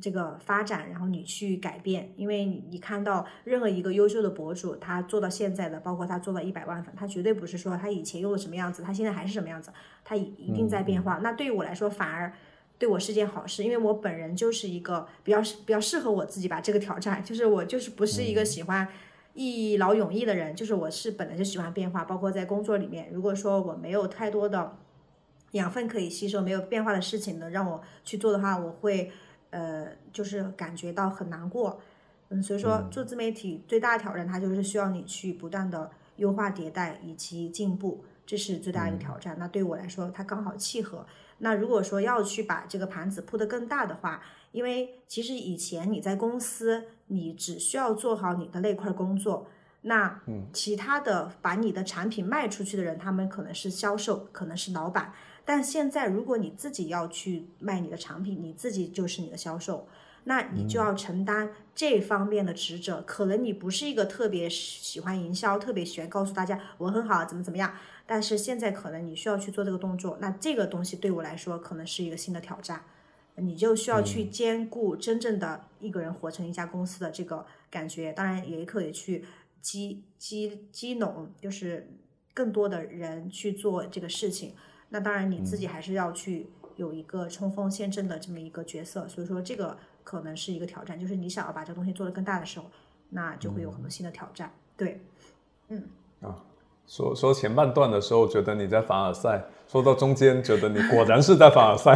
[0.01, 9.71] 这个发展，然后你去改变，因为你看到任何一个优秀的博主，他做到现在的，包括他做到一百万粉，他绝对不是说他以前用的什么样子，他现在还是什么样子，
[10.03, 11.19] 他一一定在变化。
[11.23, 12.33] 那对于我来说，反而。
[12.77, 16.59] 对我是件好事，因为我本人就是一个比较比较适合我自己吧。
[16.59, 18.85] 这个挑战就是我就是不是一个喜欢
[19.33, 24.77] 一劳永逸的人，就是我是本来就喜欢变化，包括在工作里面，如果说我没有太多的
[25.51, 29.09] 养分可以吸收，没有变化的事情能让我去做的话，我会
[29.55, 31.79] 呃就是感觉到很难过。
[32.29, 38.03] 嗯，所以说做自媒体最大的挑战，它就是需要你去不断的优化迭代以及进步。
[38.25, 39.37] 这是最大的一个挑战。
[39.37, 41.05] 那对我来说，它刚好契合。
[41.37, 44.19] 那如果说要去把这个盘子铺得更大的话，
[44.51, 49.45] 因为其实以前你在公司，你只需要做好你的那块工作，
[49.81, 50.19] 那
[50.51, 55.13] 其他的把你的产品卖出去的人，他们可能是销售，可能是老板。
[55.45, 59.87] 但现在如果你自己要去卖你的产品，你自己就是你的销售。
[60.27, 67.71] 那你就要承担这方面的职责，可能你不是一个特别喜欢营销、特别喜欢告诉大家我很好怎么怎么样，
[68.07, 72.81] 但是现在可能你需要去做这个动作，那这个东西对我来说可能是一个新的挑战，
[73.35, 79.23] 你就需要去兼顾真正的一个人活成一家公司的这个感觉，当然也可以去
[79.61, 81.87] 激激激拢，就是
[82.33, 84.55] 更多的人去做这个事情，
[84.95, 89.75] 那当然你自己还是要去有一个冲锋陷阵的这么一个角色，所以说这个。
[90.05, 92.65] 可能是一个挑战，就是你想要把这个东西做得更大的时候，
[93.09, 94.53] 那就会有很多新的挑战。
[94.77, 95.01] 对，
[95.69, 95.81] 嗯
[96.21, 96.45] 啊，
[96.85, 101.95] 说说前半段的时候觉得你在凡尔赛，说到中间觉得你果然是在凡尔赛，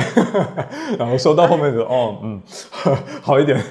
[0.98, 2.42] 然后说到后面就哦嗯，
[3.22, 3.64] 好一点。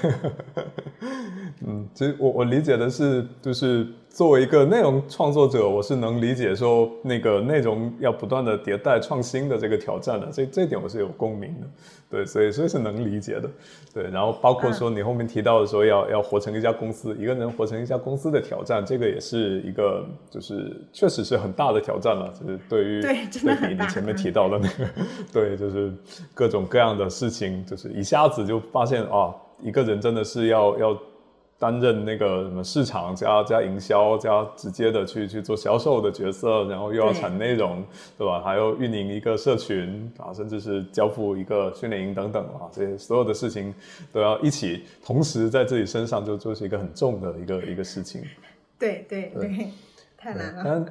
[1.67, 11.67] 嗯，其实我我理解的是，就是作为一个内容创作者，我是能理解说那个内容要不断的迭代创新的这个挑战的，这这点我是有共鸣的。
[12.09, 13.49] 对，所以所以是能理解的，
[13.93, 23.13] 对，然后包括说你后面提到的说要要活成一家公司，一个人活成一家公司的挑战，这个也是一个就是确实是很大的挑战了，就是对于对
[23.57, 24.89] 比你前面提到的那个，
[25.31, 25.93] 对，就是
[26.33, 30.97] 各种各样的事情，就是一下子就发现啊，一个人真的是要要。
[31.59, 37.83] 担任那个什么市场加加营销加直接的去去做销售的角色，然后又要产内容，
[38.17, 38.41] 对吧？
[38.41, 43.75] 还要运营一个社群啊，甚至是交付一个训练营等等啊，这些所有的事情
[44.13, 48.23] 都要一起同时在自己身上就就是一个很重的一个 一个事情。
[48.79, 49.67] 对对对，
[50.17, 50.85] 太难了。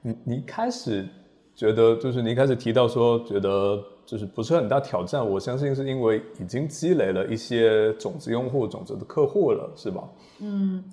[0.00, 1.06] 你你开始
[1.54, 3.84] 觉得就是你一开始提到说觉得。
[4.06, 10.08] 就是不是很大挑战，我相信是因为已经积累了一些种子用户、种子的客户了，是吧？
[10.40, 10.84] 嗯，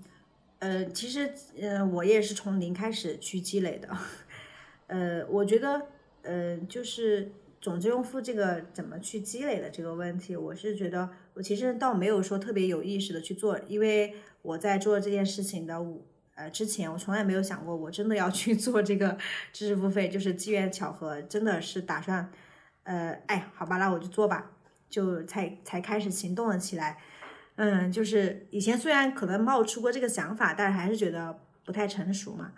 [0.59, 1.29] 呃，其实
[1.61, 3.89] 呃，我也是从零开始去积累的。
[4.87, 5.81] 呃，我觉得
[6.21, 15.85] 呃，就是种子用户这个怎么去积累的这个问题，我是觉得我其实倒没有说特别有意识的去做，因为我在做这件事情的
[16.35, 19.17] 呃之前，我从来没有想过我真的要去做这个
[19.51, 22.31] 知识付费，就是机缘巧合，真的是打算。
[22.83, 24.51] 呃，哎，好吧，那我就做吧，
[24.89, 26.97] 就才才开始行动了起来。
[27.55, 32.53] 嗯，就是以前虽然可能冒出过这个想法，但是还是觉得不太成熟嘛。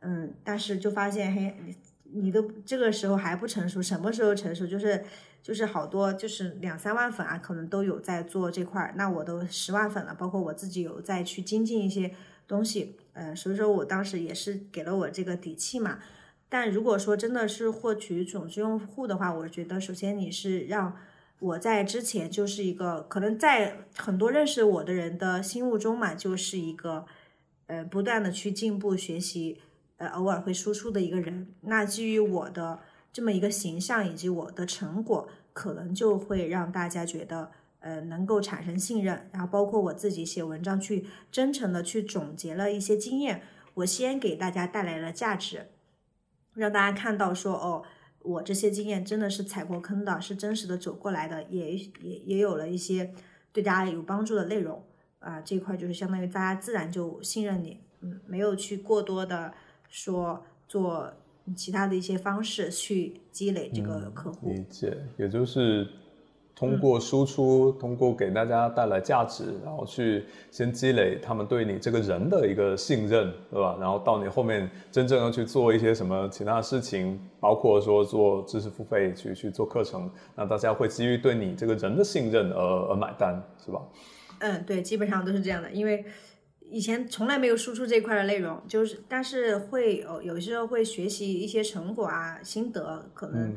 [0.00, 1.76] 嗯，但是就发现，嘿，你
[2.22, 4.66] 你都这个时候还不成熟，什么时候成熟？
[4.66, 5.02] 就是
[5.42, 8.92] 就是好多就是两三万粉啊，可能都有在做这块儿。
[8.96, 12.12] 那我都十万粉了，包括我自己有在去精进一些
[12.46, 12.98] 东西。
[13.14, 16.00] 呃，所以说我当时也是给了我这个底气嘛。
[16.52, 20.94] 但如果说真的是获取种子用户的话，我觉得首先你是让
[21.38, 27.06] 我在之前就是一个可能在很多认识我的人的心目中嘛，就是一个
[27.68, 29.62] 呃不断的去进步学习，
[29.96, 31.54] 呃偶尔会输出的一个人。
[31.62, 32.80] 那基于我的
[33.14, 37.50] 这么一个形象以及我的成果，可能就会让大家觉得
[37.80, 39.30] 呃能够产生信任。
[39.32, 43.40] 然后包括我自己写文章去真诚的去总结了一些经验，
[43.72, 45.68] 我先给大家带来了价值。
[46.54, 47.82] 让大家看到说哦，
[48.20, 53.12] 我这些经验真的是踩过坑的，是真实的走过来的，也也也有了一些
[53.52, 54.84] 对大家有帮助的内容
[55.20, 55.40] 啊。
[55.40, 59.52] 这块就是相当于大家自然就信任你，嗯，没有去过多的
[59.88, 61.12] 说做
[61.56, 64.50] 其他的一些方式去积累这个客户。
[64.50, 65.86] 理解，也就是。
[66.62, 73.76] 通过输出，通过给大家带来价值，然后去先积累他们对你这个人的一个信任，对吧？
[73.80, 83.82] 然后到你后面真正要去做一些什么其他的事情，包括说做知识付费去去做课程，那大家会基于对你这个人的信任而而买单，是吧？
[84.38, 86.04] 嗯，对，基本上都是这样的，因为
[86.70, 93.52] 以前从来没有输出这一块的内容，就是但是会有有时候会学习一些成果啊心得，可能。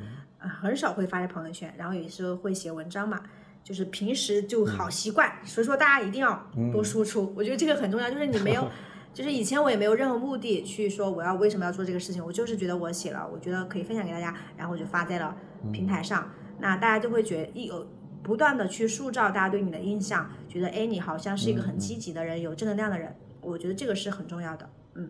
[0.48, 3.22] 很少会发在朋友圈，然后有时候会写文章嘛，
[3.64, 8.10] 就是平时就好习惯，所以说大家一定要多输出，我觉得这个很重要。
[8.10, 8.70] 就是你没有，
[9.14, 15.36] 就是以前我也没有任何目的去说我要为什么要做这个事情，我就是觉得我写了，我觉得可以分享给大家，然后我就发在了
[15.72, 17.88] 平台上，那大家就会觉得一有
[18.22, 25.10] 不断的去塑造大家对你的印象，觉得哎你好像是一个很积极的人，有正能量的人，我觉得这个是很重要的，嗯。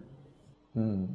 [0.74, 1.10] 嗯。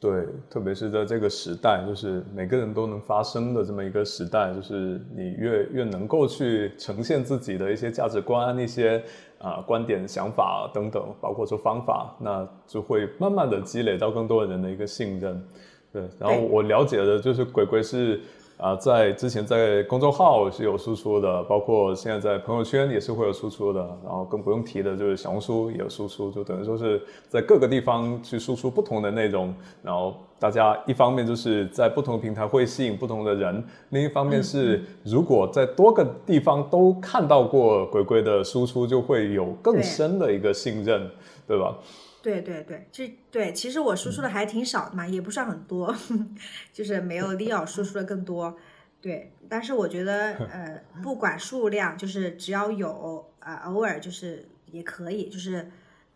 [0.00, 9.02] 对，特别是在这个时代，就是每个人都能发声的这么一个时代，就是你越越能够去呈现自己的一些价值观、一些
[9.38, 15.44] 啊观点、想法等等，包括说方法，那就会慢慢的积累到更多人的一个信任。
[15.92, 18.20] 对，然后我了解的就是鬼鬼是。
[18.60, 41.10] 啊，在之前在公众号是有输出的，包括现在在朋友圈也是会有输出的，然后更不用提的就是小红书也有输出，就等于说是在各个地方去输出不同的内容，然后大家一方面就是在不同的平台会吸引不同的人，另一方面是如果在多个地方都看到过鬼鬼的输出，就会有更深的一个信任，
[41.48, 41.74] 对吧？
[42.22, 45.94] 对对对，这对其实我输出的还挺少的嘛，也不算很多，
[46.72, 48.56] 就是没有利奥输出的更多。
[49.00, 55.70] 对，但是我觉得 呃，不管数量，就是只要有呃，偶尔就是也可以，就是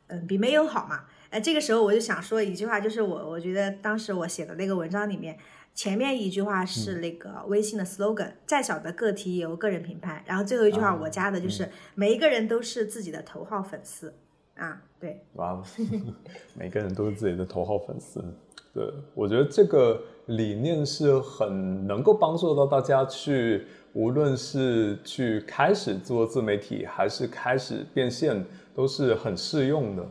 [0.09, 1.05] 嗯，比没有好嘛。
[1.31, 5.39] 哎，这个时候我就想说一句话，就是我我觉得当时我写的那个文章里面，
[5.75, 14.15] 前面一句话是那个微信的 slogan，再小的个体也有个人品牌，然后最后一句话我加的就是每一个人都是自己的头号粉丝。
[14.57, 15.61] 啊，对，哇，
[16.55, 18.23] 每个人都是自己的头号粉丝。
[18.73, 28.45] 对，我觉得这个理念是很能够帮助到大家去，无论是去开始做自媒体，还是开始变现，
[28.75, 30.05] 都是很适用的。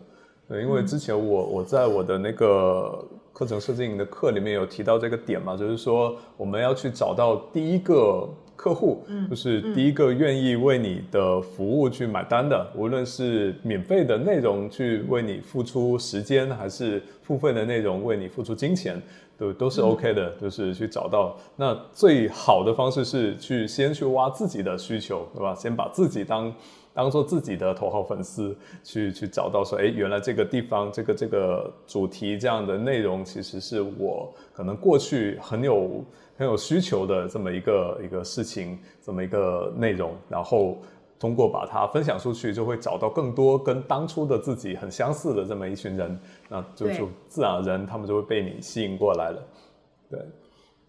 [0.48, 8.30] 对，因为之前我我在我的那个课程设计营的课里面有提到这个点嘛，就是说我们要去找到第一个。
[8.64, 19.02] 客户，嗯，就是第一个愿意为你的服务去买单的，无论是免费的内容去为你付出时间，还是付费的内容为你付出金钱，
[19.38, 21.36] 都都是 OK 的，就是去找到。
[21.56, 25.54] 那最好的方式是去先去挖自己的需求，对吧？
[25.56, 26.54] 先把自己当
[26.94, 36.04] 当做自己的头号粉丝，去去找到说，哎，原来这个地方这个这个主题这样的内容，其实是我可能过去很有。
[36.36, 40.80] 很有需求的这么一个一个事情，这么一个内容，然后
[41.24, 46.20] 通过把它分享出去，就会找到更多跟当初的自己很相似的这么一群人，
[46.50, 49.48] 那就就自然而然他们就会被你吸引过来了。
[50.10, 50.20] 对，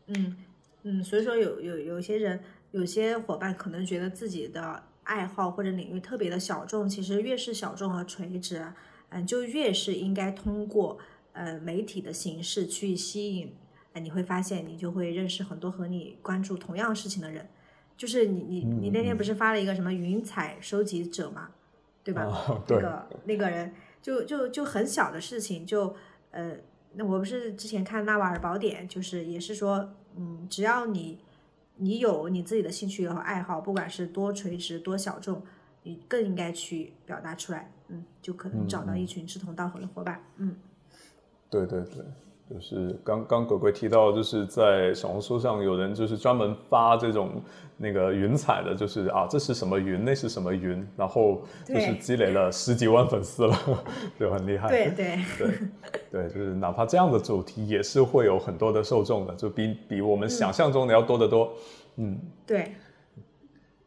[0.08, 0.36] 嗯
[0.82, 2.40] 嗯，所以说有有有些人，
[2.72, 8.60] 有些伙伴可能觉得自己的爱好或者领域特别的小众，其实越是小众和垂直，
[9.10, 10.98] 嗯，就越是应该通过
[11.32, 13.54] 呃媒体的形式去吸引。
[13.92, 17.48] 哎，你会发现，你就会认识很多和你关注同样事情的人。
[17.96, 21.50] 就是你，你，你那天不是发了一个什么云彩收集者嘛，
[22.02, 22.58] 对吧？
[22.68, 23.72] 那个那个人，
[24.02, 25.94] 就就就很小的事情，就
[26.30, 26.56] 呃，
[26.94, 31.18] 那我不是之前看《纳瓦尔宝典》，就是也是说，嗯，只要你
[31.76, 35.42] 你有你自己的兴趣和爱好，不管是多垂直多小众，
[35.84, 40.56] 你更应该去表达出来，嗯，就可能找到一群志同道合的伙伴，嗯。
[41.48, 42.04] 对对对。
[42.50, 47.42] 就是刚刚鬼鬼提到，就是在小红书上有人就是专门发这种
[47.78, 53.56] 那个云彩的，就是啊这是什么云，那是什么云，然后就是积累了十几万粉丝了，
[54.20, 54.68] 就很厉害。
[54.68, 55.48] 对对对
[56.12, 61.50] 对，就是哪怕这样的主题也是会有很多的受众的，就比比我们想象中的要多得多。
[61.96, 62.72] 嗯，对。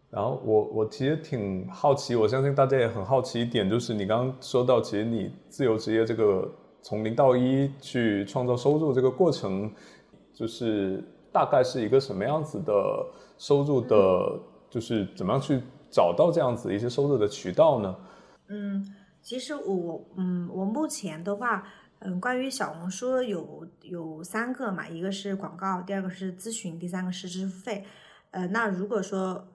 [0.10, 6.52] 然后我我其实挺好奇，我相信大家也很好奇一点，就是你刚刚说到，其实你自由职业这个。
[6.88, 9.70] 从零到一去创造收入这个过程，
[10.34, 13.06] 就是大概是一个什么样子的
[13.38, 15.60] 收入的，就是怎么样去
[15.92, 17.94] 找到这样子一些收入的渠道呢？
[18.48, 21.68] 嗯，其实我嗯，我目前的话，
[22.00, 27.84] 嗯，关于小红书有有三个嘛，一个是广告，第二个是咨询，第三个是支付费。
[28.32, 29.46] 呃，那如果说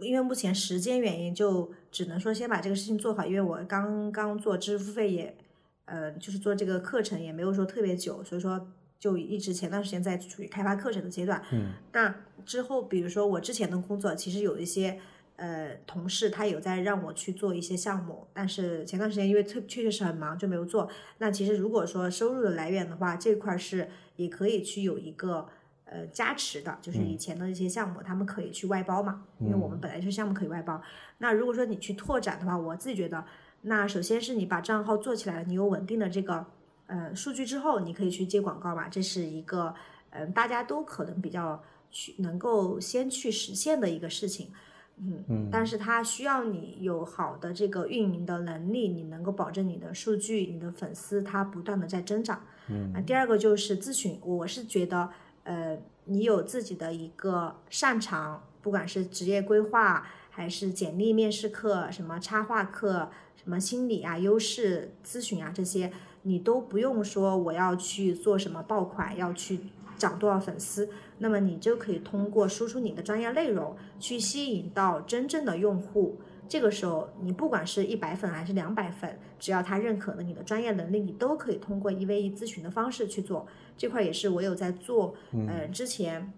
[0.00, 5.36] 因为目前时间原因，就只能说先把这个事情做好，因为我刚刚做支付费也。
[5.84, 8.68] 呃，就是做这个课程也没有说特别久，所以说
[8.98, 11.42] 就一直前段时间在处于开发课程的阶段。
[11.50, 12.14] 嗯，那
[12.46, 15.00] 之后，比如说我之前的工作，其实有一些
[15.36, 20.88] 呃同事他有在让我去做一些项目，但是前段时间因为特确确实很忙就没有做。
[21.18, 25.48] 那其实如果说收入的来源的话，这块是也可以去有一个
[25.84, 30.80] 呃加持的，就是以前的一些项目，他们可以去外包嘛，因为我们本来是项目可以外包。
[31.18, 33.24] 那如果说你去拓展的话，我自己觉得。
[33.62, 36.44] 那首先是你把账号做起来了，你有稳定的这个
[36.88, 39.72] 呃数据之后，你可以去接广告嘛，这是一个
[40.10, 44.50] 嗯大家都可能比较去能够先去实现的一个事情，
[44.98, 55.08] 嗯嗯，但是它需要你有好的这个运营的能力，你能够保证你的数据、你的粉丝它不断的在增长，嗯，啊第二个就是咨询，我是觉得
[55.44, 63.08] 呃你有自己的一个擅长，不管是职业规划还是简历面试课，什么插画课。
[63.44, 69.58] 什么心理啊、优势咨询啊这些，你都不用说我要去做什么爆款，要去
[69.98, 70.88] 涨多少粉丝，
[71.18, 76.18] 那么你就可以通过输出你的专业内容，去吸引到真正的用户，
[76.48, 83.46] 这个时候你不管是一百粉还是两百粉，只要他认可了你的专业能力，你都可以通过一 v 一咨询的方式去做。
[83.76, 85.14] 这块也是我有在做，
[85.48, 86.32] 呃，之前。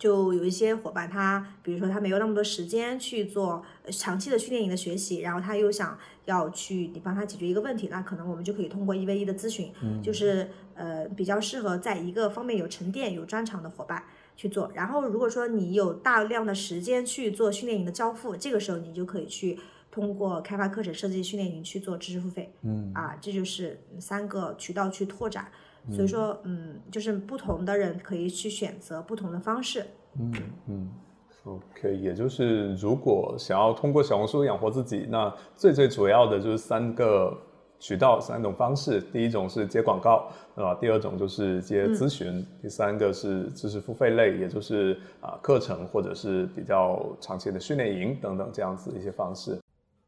[0.00, 9.70] 就有一些伙伴，他比如说他没有那么多时间去做长期的训练营的学习，然后他又想要去你帮他解决一个问题，那可能我们就可以通过一 v 一的咨询，
[10.02, 14.02] 就是呃比较适合在一个方面有沉淀、有专长的伙伴
[14.38, 14.72] 去做。
[14.74, 19.58] 然后如果说你有大量的时间去做训练营的交付，这个时候你就可以去
[19.90, 22.50] 通过开发课程设计训练营去做知识付费。
[22.62, 25.52] 嗯啊，这就是三个渠道去拓展。
[25.88, 29.84] 所以说，嗯，就是不同的人可以去选择不同的方式。
[30.18, 30.32] 嗯
[30.66, 30.88] 嗯
[31.44, 37.36] ，OK，也就是如果想要通过小红书养活自己，那最最主要的就是三个
[37.78, 39.00] 渠道、三种方式。
[39.00, 40.76] 第一种是接广告，对吧？
[40.80, 49.58] 第二种就是接咨询，第三个是知识付费类，也就是啊课程或者是比较长期的训练营等等这样子一些方式。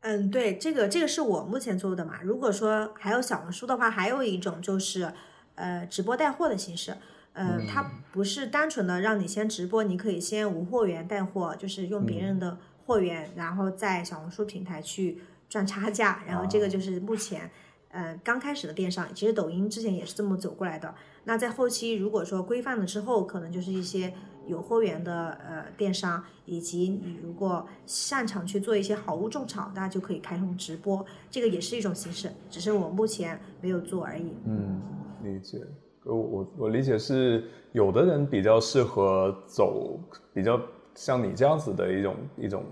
[0.01, 2.21] 嗯，对，这个这个是我目前做的嘛。
[2.23, 5.11] 如果说还有小红书的话，还有一种就是。
[5.55, 6.97] 呃，直播带货的形式，
[7.35, 17.51] 呃，它不是单纯的让你先直播，你可以先无货源带货，就是用别人的货源，然后在小红书平台去赚差价，然后这个就是目前，
[17.91, 20.95] 呃，刚开始的电商，其实抖音之前也是这么走过来的。
[21.25, 24.13] 那在后期如果说规范了之后，可能就是一些
[24.47, 34.33] 有货源的呃电商，以及你如果擅长去做一些好物种草，大家就可以开通直播，这个也是一种形式，只是我目前没有做而已。
[34.47, 34.81] 嗯。
[35.23, 35.59] 理解，
[36.05, 39.99] 我我我理解是有的人比较适合走
[40.35, 40.61] 比较
[40.95, 42.65] 像你这样子的一种一种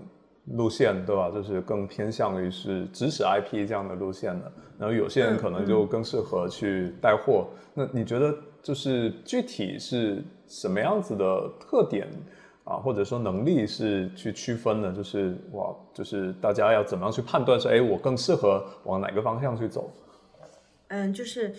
[0.45, 1.29] 路线，对吧？
[1.31, 4.51] 就是更偏向于是知识 IP 这样的路线的。
[4.77, 7.47] 然后有些人可能就更适合去带货。
[7.73, 12.07] 那你觉得就是具体是什么样子的特点
[12.63, 14.91] 啊，或者说能力是去区分的？
[14.91, 19.89] 就是哇，就是大家要怎么样去判断说，哎，我更适合往哪个方向去走？
[20.89, 21.53] 嗯，就是。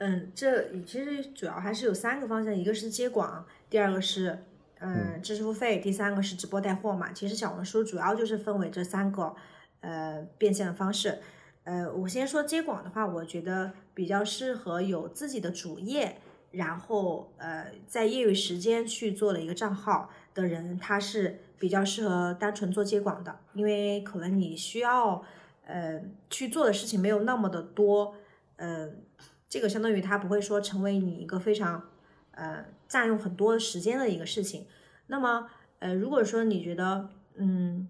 [0.00, 4.44] 嗯，这其实主要还是有三个方向，一个是接广，第二个是
[4.78, 7.12] 嗯知识付费，第三个是直播带货嘛。
[7.12, 9.34] 其实小红书主要就是分为这三个
[9.80, 11.18] 呃变现的方式。
[11.64, 16.18] 呃，我先说接广的话，我觉得比较适合有自己的主业，
[16.52, 25.24] 然后呃在业余时间去做了一个账号的人，他是比较适合单纯做接广的，因为可能你需要
[25.66, 28.14] 呃去做的事情没有那么的多，
[28.58, 29.02] 嗯。
[29.48, 31.88] 这个相当于它不会说成为你一个非常，
[32.32, 34.66] 呃，占用很多时间的一个事情。
[35.06, 37.88] 那么，呃，如果说你觉得，嗯，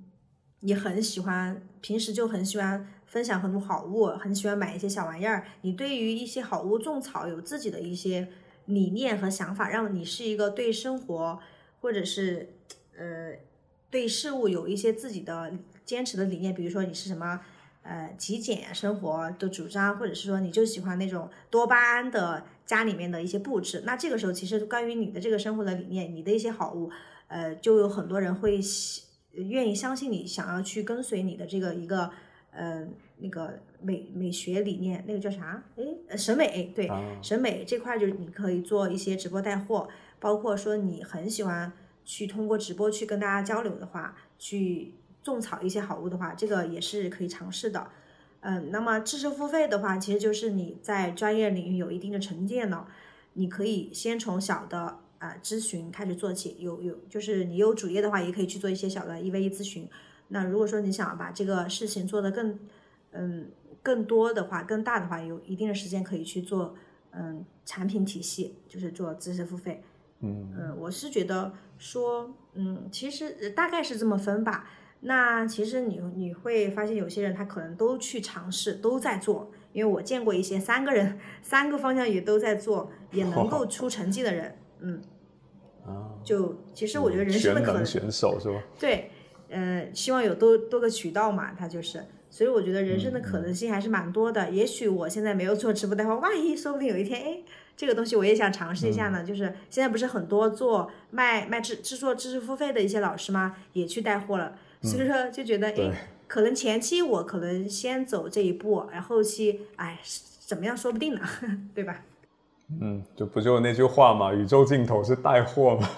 [0.61, 8.29] 你很喜欢，平时就很喜欢分享很多好物，很喜欢买一些小玩意儿，你对于一些好物种草有自己的一些
[8.67, 11.41] 理念和想法，让你是一个对生活
[11.81, 12.55] 或者是，
[12.97, 13.33] 呃，
[13.91, 15.53] 对事物有一些自己的
[15.85, 17.41] 坚持的理念，比如说你是什么。
[17.89, 26.91] 呃，极简生活的主张，或者是说你就喜欢那种多巴胺的家里面的一些布置，那这个时候其实关于你的这个生活的理念，你的一些好物，
[27.29, 28.61] 呃，就有很多人会
[29.33, 32.11] 愿意相信你，想要去跟随你的这个一个
[32.51, 32.87] 呃
[33.21, 35.65] 那个美美学理念，那个叫啥？
[36.11, 36.91] 哎，审美对，
[37.23, 39.89] 审美这块就是你可以做一些直播带货，
[40.21, 41.73] 包括说你很喜欢
[42.05, 44.93] 去通过直播去跟大家交流的话，去。
[45.31, 47.89] 种草一些好物的话，这个也是可以尝试的。
[48.41, 52.87] 嗯，那么知识付费的话，其实就是你在专业领域有一定的沉淀了，
[53.33, 56.57] 你可以先从小的啊咨询开始做起。
[56.61, 59.89] 有有，就是你有主业的话，也可以去做一些小的一 v 一咨询。
[60.29, 62.59] 那如果说你想把这个事情做得更
[63.11, 63.51] 嗯
[63.83, 66.77] 更多的话，更大的话，有一定的时间可以去做
[67.11, 69.83] 嗯产品体系，就是做知识付费。
[70.21, 74.71] 嗯嗯，我是觉得说嗯，其实大概是这么分吧。
[75.01, 85.01] 那其实你你会发现有些人他可能都去尝试都在做，因为我见过一些三个人三个方向也都在做，也能够 出成绩的人，嗯，
[85.87, 88.61] 啊，就其实我觉得人生的可能选手是吧？
[88.79, 89.11] 对，
[89.51, 94.51] 嗯，希望有多多个渠道嘛，他就是，所以我觉得人生的可能性还是蛮多的。
[94.51, 97.43] 也许我现在没有做直播带货，万一说不定有一天，哎，
[97.77, 99.23] 这个东西我也想尝试一下呢。
[99.23, 103.55] 就是现在不是很多做卖卖制制作知识付费的一些老师吗？
[103.75, 104.59] 也去带货了。
[104.83, 109.99] 所以说就觉得，哎，可能前期我可能先走这一步，然后期，哎，
[110.47, 111.21] 怎么样说不定呢，
[111.75, 112.05] 对吧？
[112.81, 115.89] 嗯，就不就那句话嘛，宇宙尽头是带货嘛。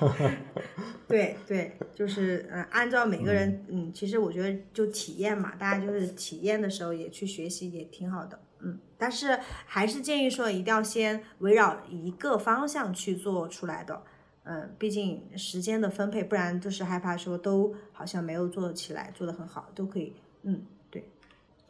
[1.09, 14.05] 对对，就是嗯，按照每个人，嗯，其实我觉得就体验嘛，大家就是体验的时候也去学习也挺好的，嗯，但是还是建议说一定要先围绕一个方向去做出来的。
[14.45, 20.61] 嗯，毕竟时间的分配，不然就是害怕说都好像没有做起来，做得很好，都可以嗯，
[20.91, 21.05] 对。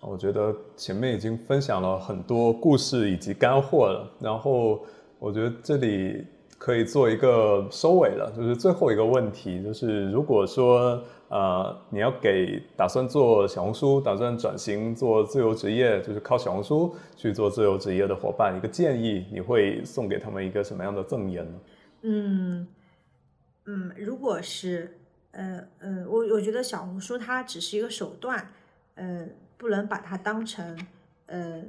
[0.00, 4.82] 我觉得前面已经分享了很多故事以及干货了，然后
[5.18, 6.24] 我觉得这里
[6.56, 21.58] 可以做一个收尾了，就是最后一个问题，就是如果说呃你要给打算做小红书、打算转型做自由职业，就是靠小红书去做自由职业的伙伴一个建议，你会送给他们一个什么样的赠言呢？
[22.02, 22.66] 嗯
[23.64, 24.98] 嗯，如果是
[25.32, 28.50] 呃呃，我我觉得小红书它只是一个手段，
[28.94, 29.26] 呃。
[29.60, 30.86] 不能把它当成，
[31.26, 31.62] 呃，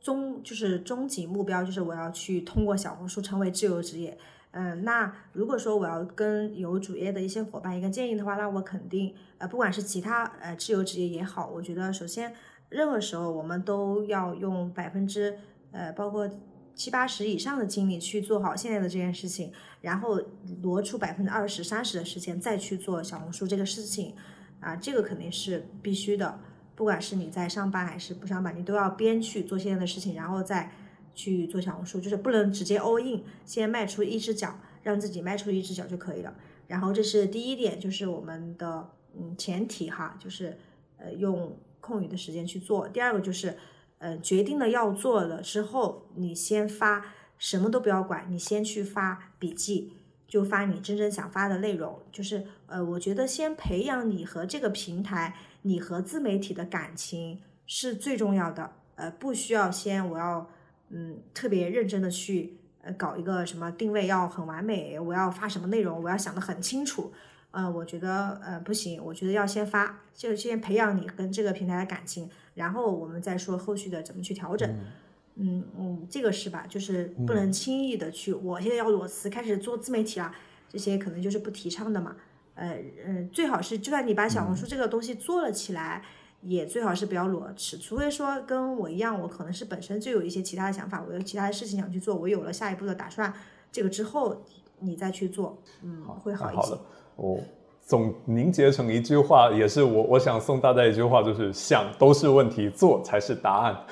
[0.00, 4.16] 终就是终极目标，就是我要去通过小红书成为自由职业。
[4.52, 12.34] 嗯，那如果说我要跟有主业的一些伙伴一个建议的话，那我肯定，呃，不管是其他呃自由职业也好，我觉得首先
[12.70, 15.36] 任何时候我们都要用百分之
[15.70, 16.26] 呃包括
[16.74, 20.20] 七八十以上的精力去做好现在的这件事情，然后
[20.62, 24.14] 挪出百分之二十三十的时间再去做小红书这个事情，
[24.60, 26.40] 啊，这个肯定是必须的。
[26.76, 30.72] 不管是你在上班还是不上班，你都要边去做现在的事情，然后再
[31.14, 36.34] 去做小红书，就是不能直接 all in，先迈出一只脚，让自己迈出一只脚就可以了。
[36.66, 40.58] 然后这是第一点，就是我们的嗯前提哈，就是
[40.96, 42.88] 呃用空余的时间去做。
[42.88, 43.56] 第二个就是
[44.04, 47.06] 呃决定了要做了之后，你先发，
[47.38, 49.94] 什么都不要管，你先去发笔记，
[50.28, 51.98] 就发你真正想发的内容。
[52.12, 55.34] 就是呃我觉得先培养你和这个平台。
[55.66, 60.46] 你和自媒体的感情是最重要的，呃，不需要先我要，
[60.90, 67.14] 嗯，特别认真的去，呃，搞一个什么定位要很完美，我要发什么内容，我要想得很清楚，
[67.54, 74.68] 呃，我觉得，呃，不行，我觉得要先发，就先培养你跟这个平台的感情，然后我们再说后续的怎么去调整，
[75.36, 76.66] 嗯嗯，这个是吧？
[76.68, 80.34] 就是不能轻易的去，我现在要裸辞开始做自媒体了，
[80.68, 82.16] 这些可能就是不提倡的嘛。
[82.56, 82.76] 呃
[83.06, 86.02] 嗯，最好是就算你把小红书这个东西做了起来，
[86.42, 93.32] 也最好是不要裸辞，除非说跟我一样，我可能是本身就有一些其他的想法，我有其他的事情想去做，我有了下一步的打算，
[93.70, 94.44] 这个之后
[94.80, 96.76] 你再去做，嗯，会好一些。
[97.16, 97.40] 我
[97.80, 103.86] 总凝结成一句话，也是我我想送大家一句话，就是想都是问题，做才是答案。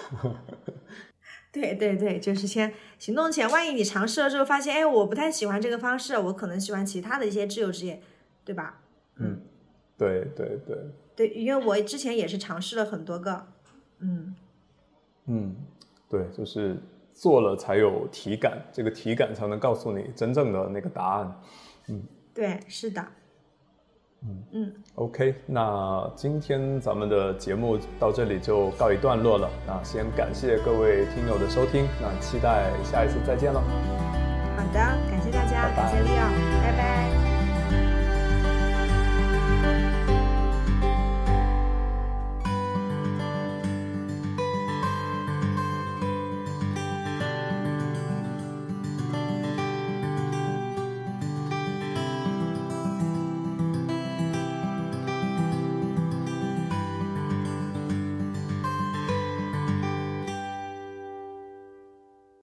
[1.53, 8.01] 对对对，就是先行动前，万一你尝试了之后发现，哎，我不太喜欢这个方式，我可能喜欢其他的一些自由职业。
[8.45, 8.77] 对吧？
[9.19, 9.41] 嗯，
[9.97, 10.77] 对对对
[11.15, 13.47] 对，因为我之前也是尝试了很多个，
[14.01, 14.35] 嗯
[15.27, 15.55] 嗯，
[16.11, 16.77] 对，就是
[17.13, 21.41] 做了才有体感，这个体感才能告诉你真正的那个答案。
[21.87, 22.03] 嗯，
[22.35, 23.05] 对，是的。
[24.25, 29.51] 嗯嗯，OK，那今天咱们的节目到这里就告一段落了。
[29.67, 33.61] 那先感谢各位听友的收听，那期待下一次再见了。
[34.57, 34.79] 好的，
[35.11, 37.02] 感谢大家，感谢 Leo，拜拜。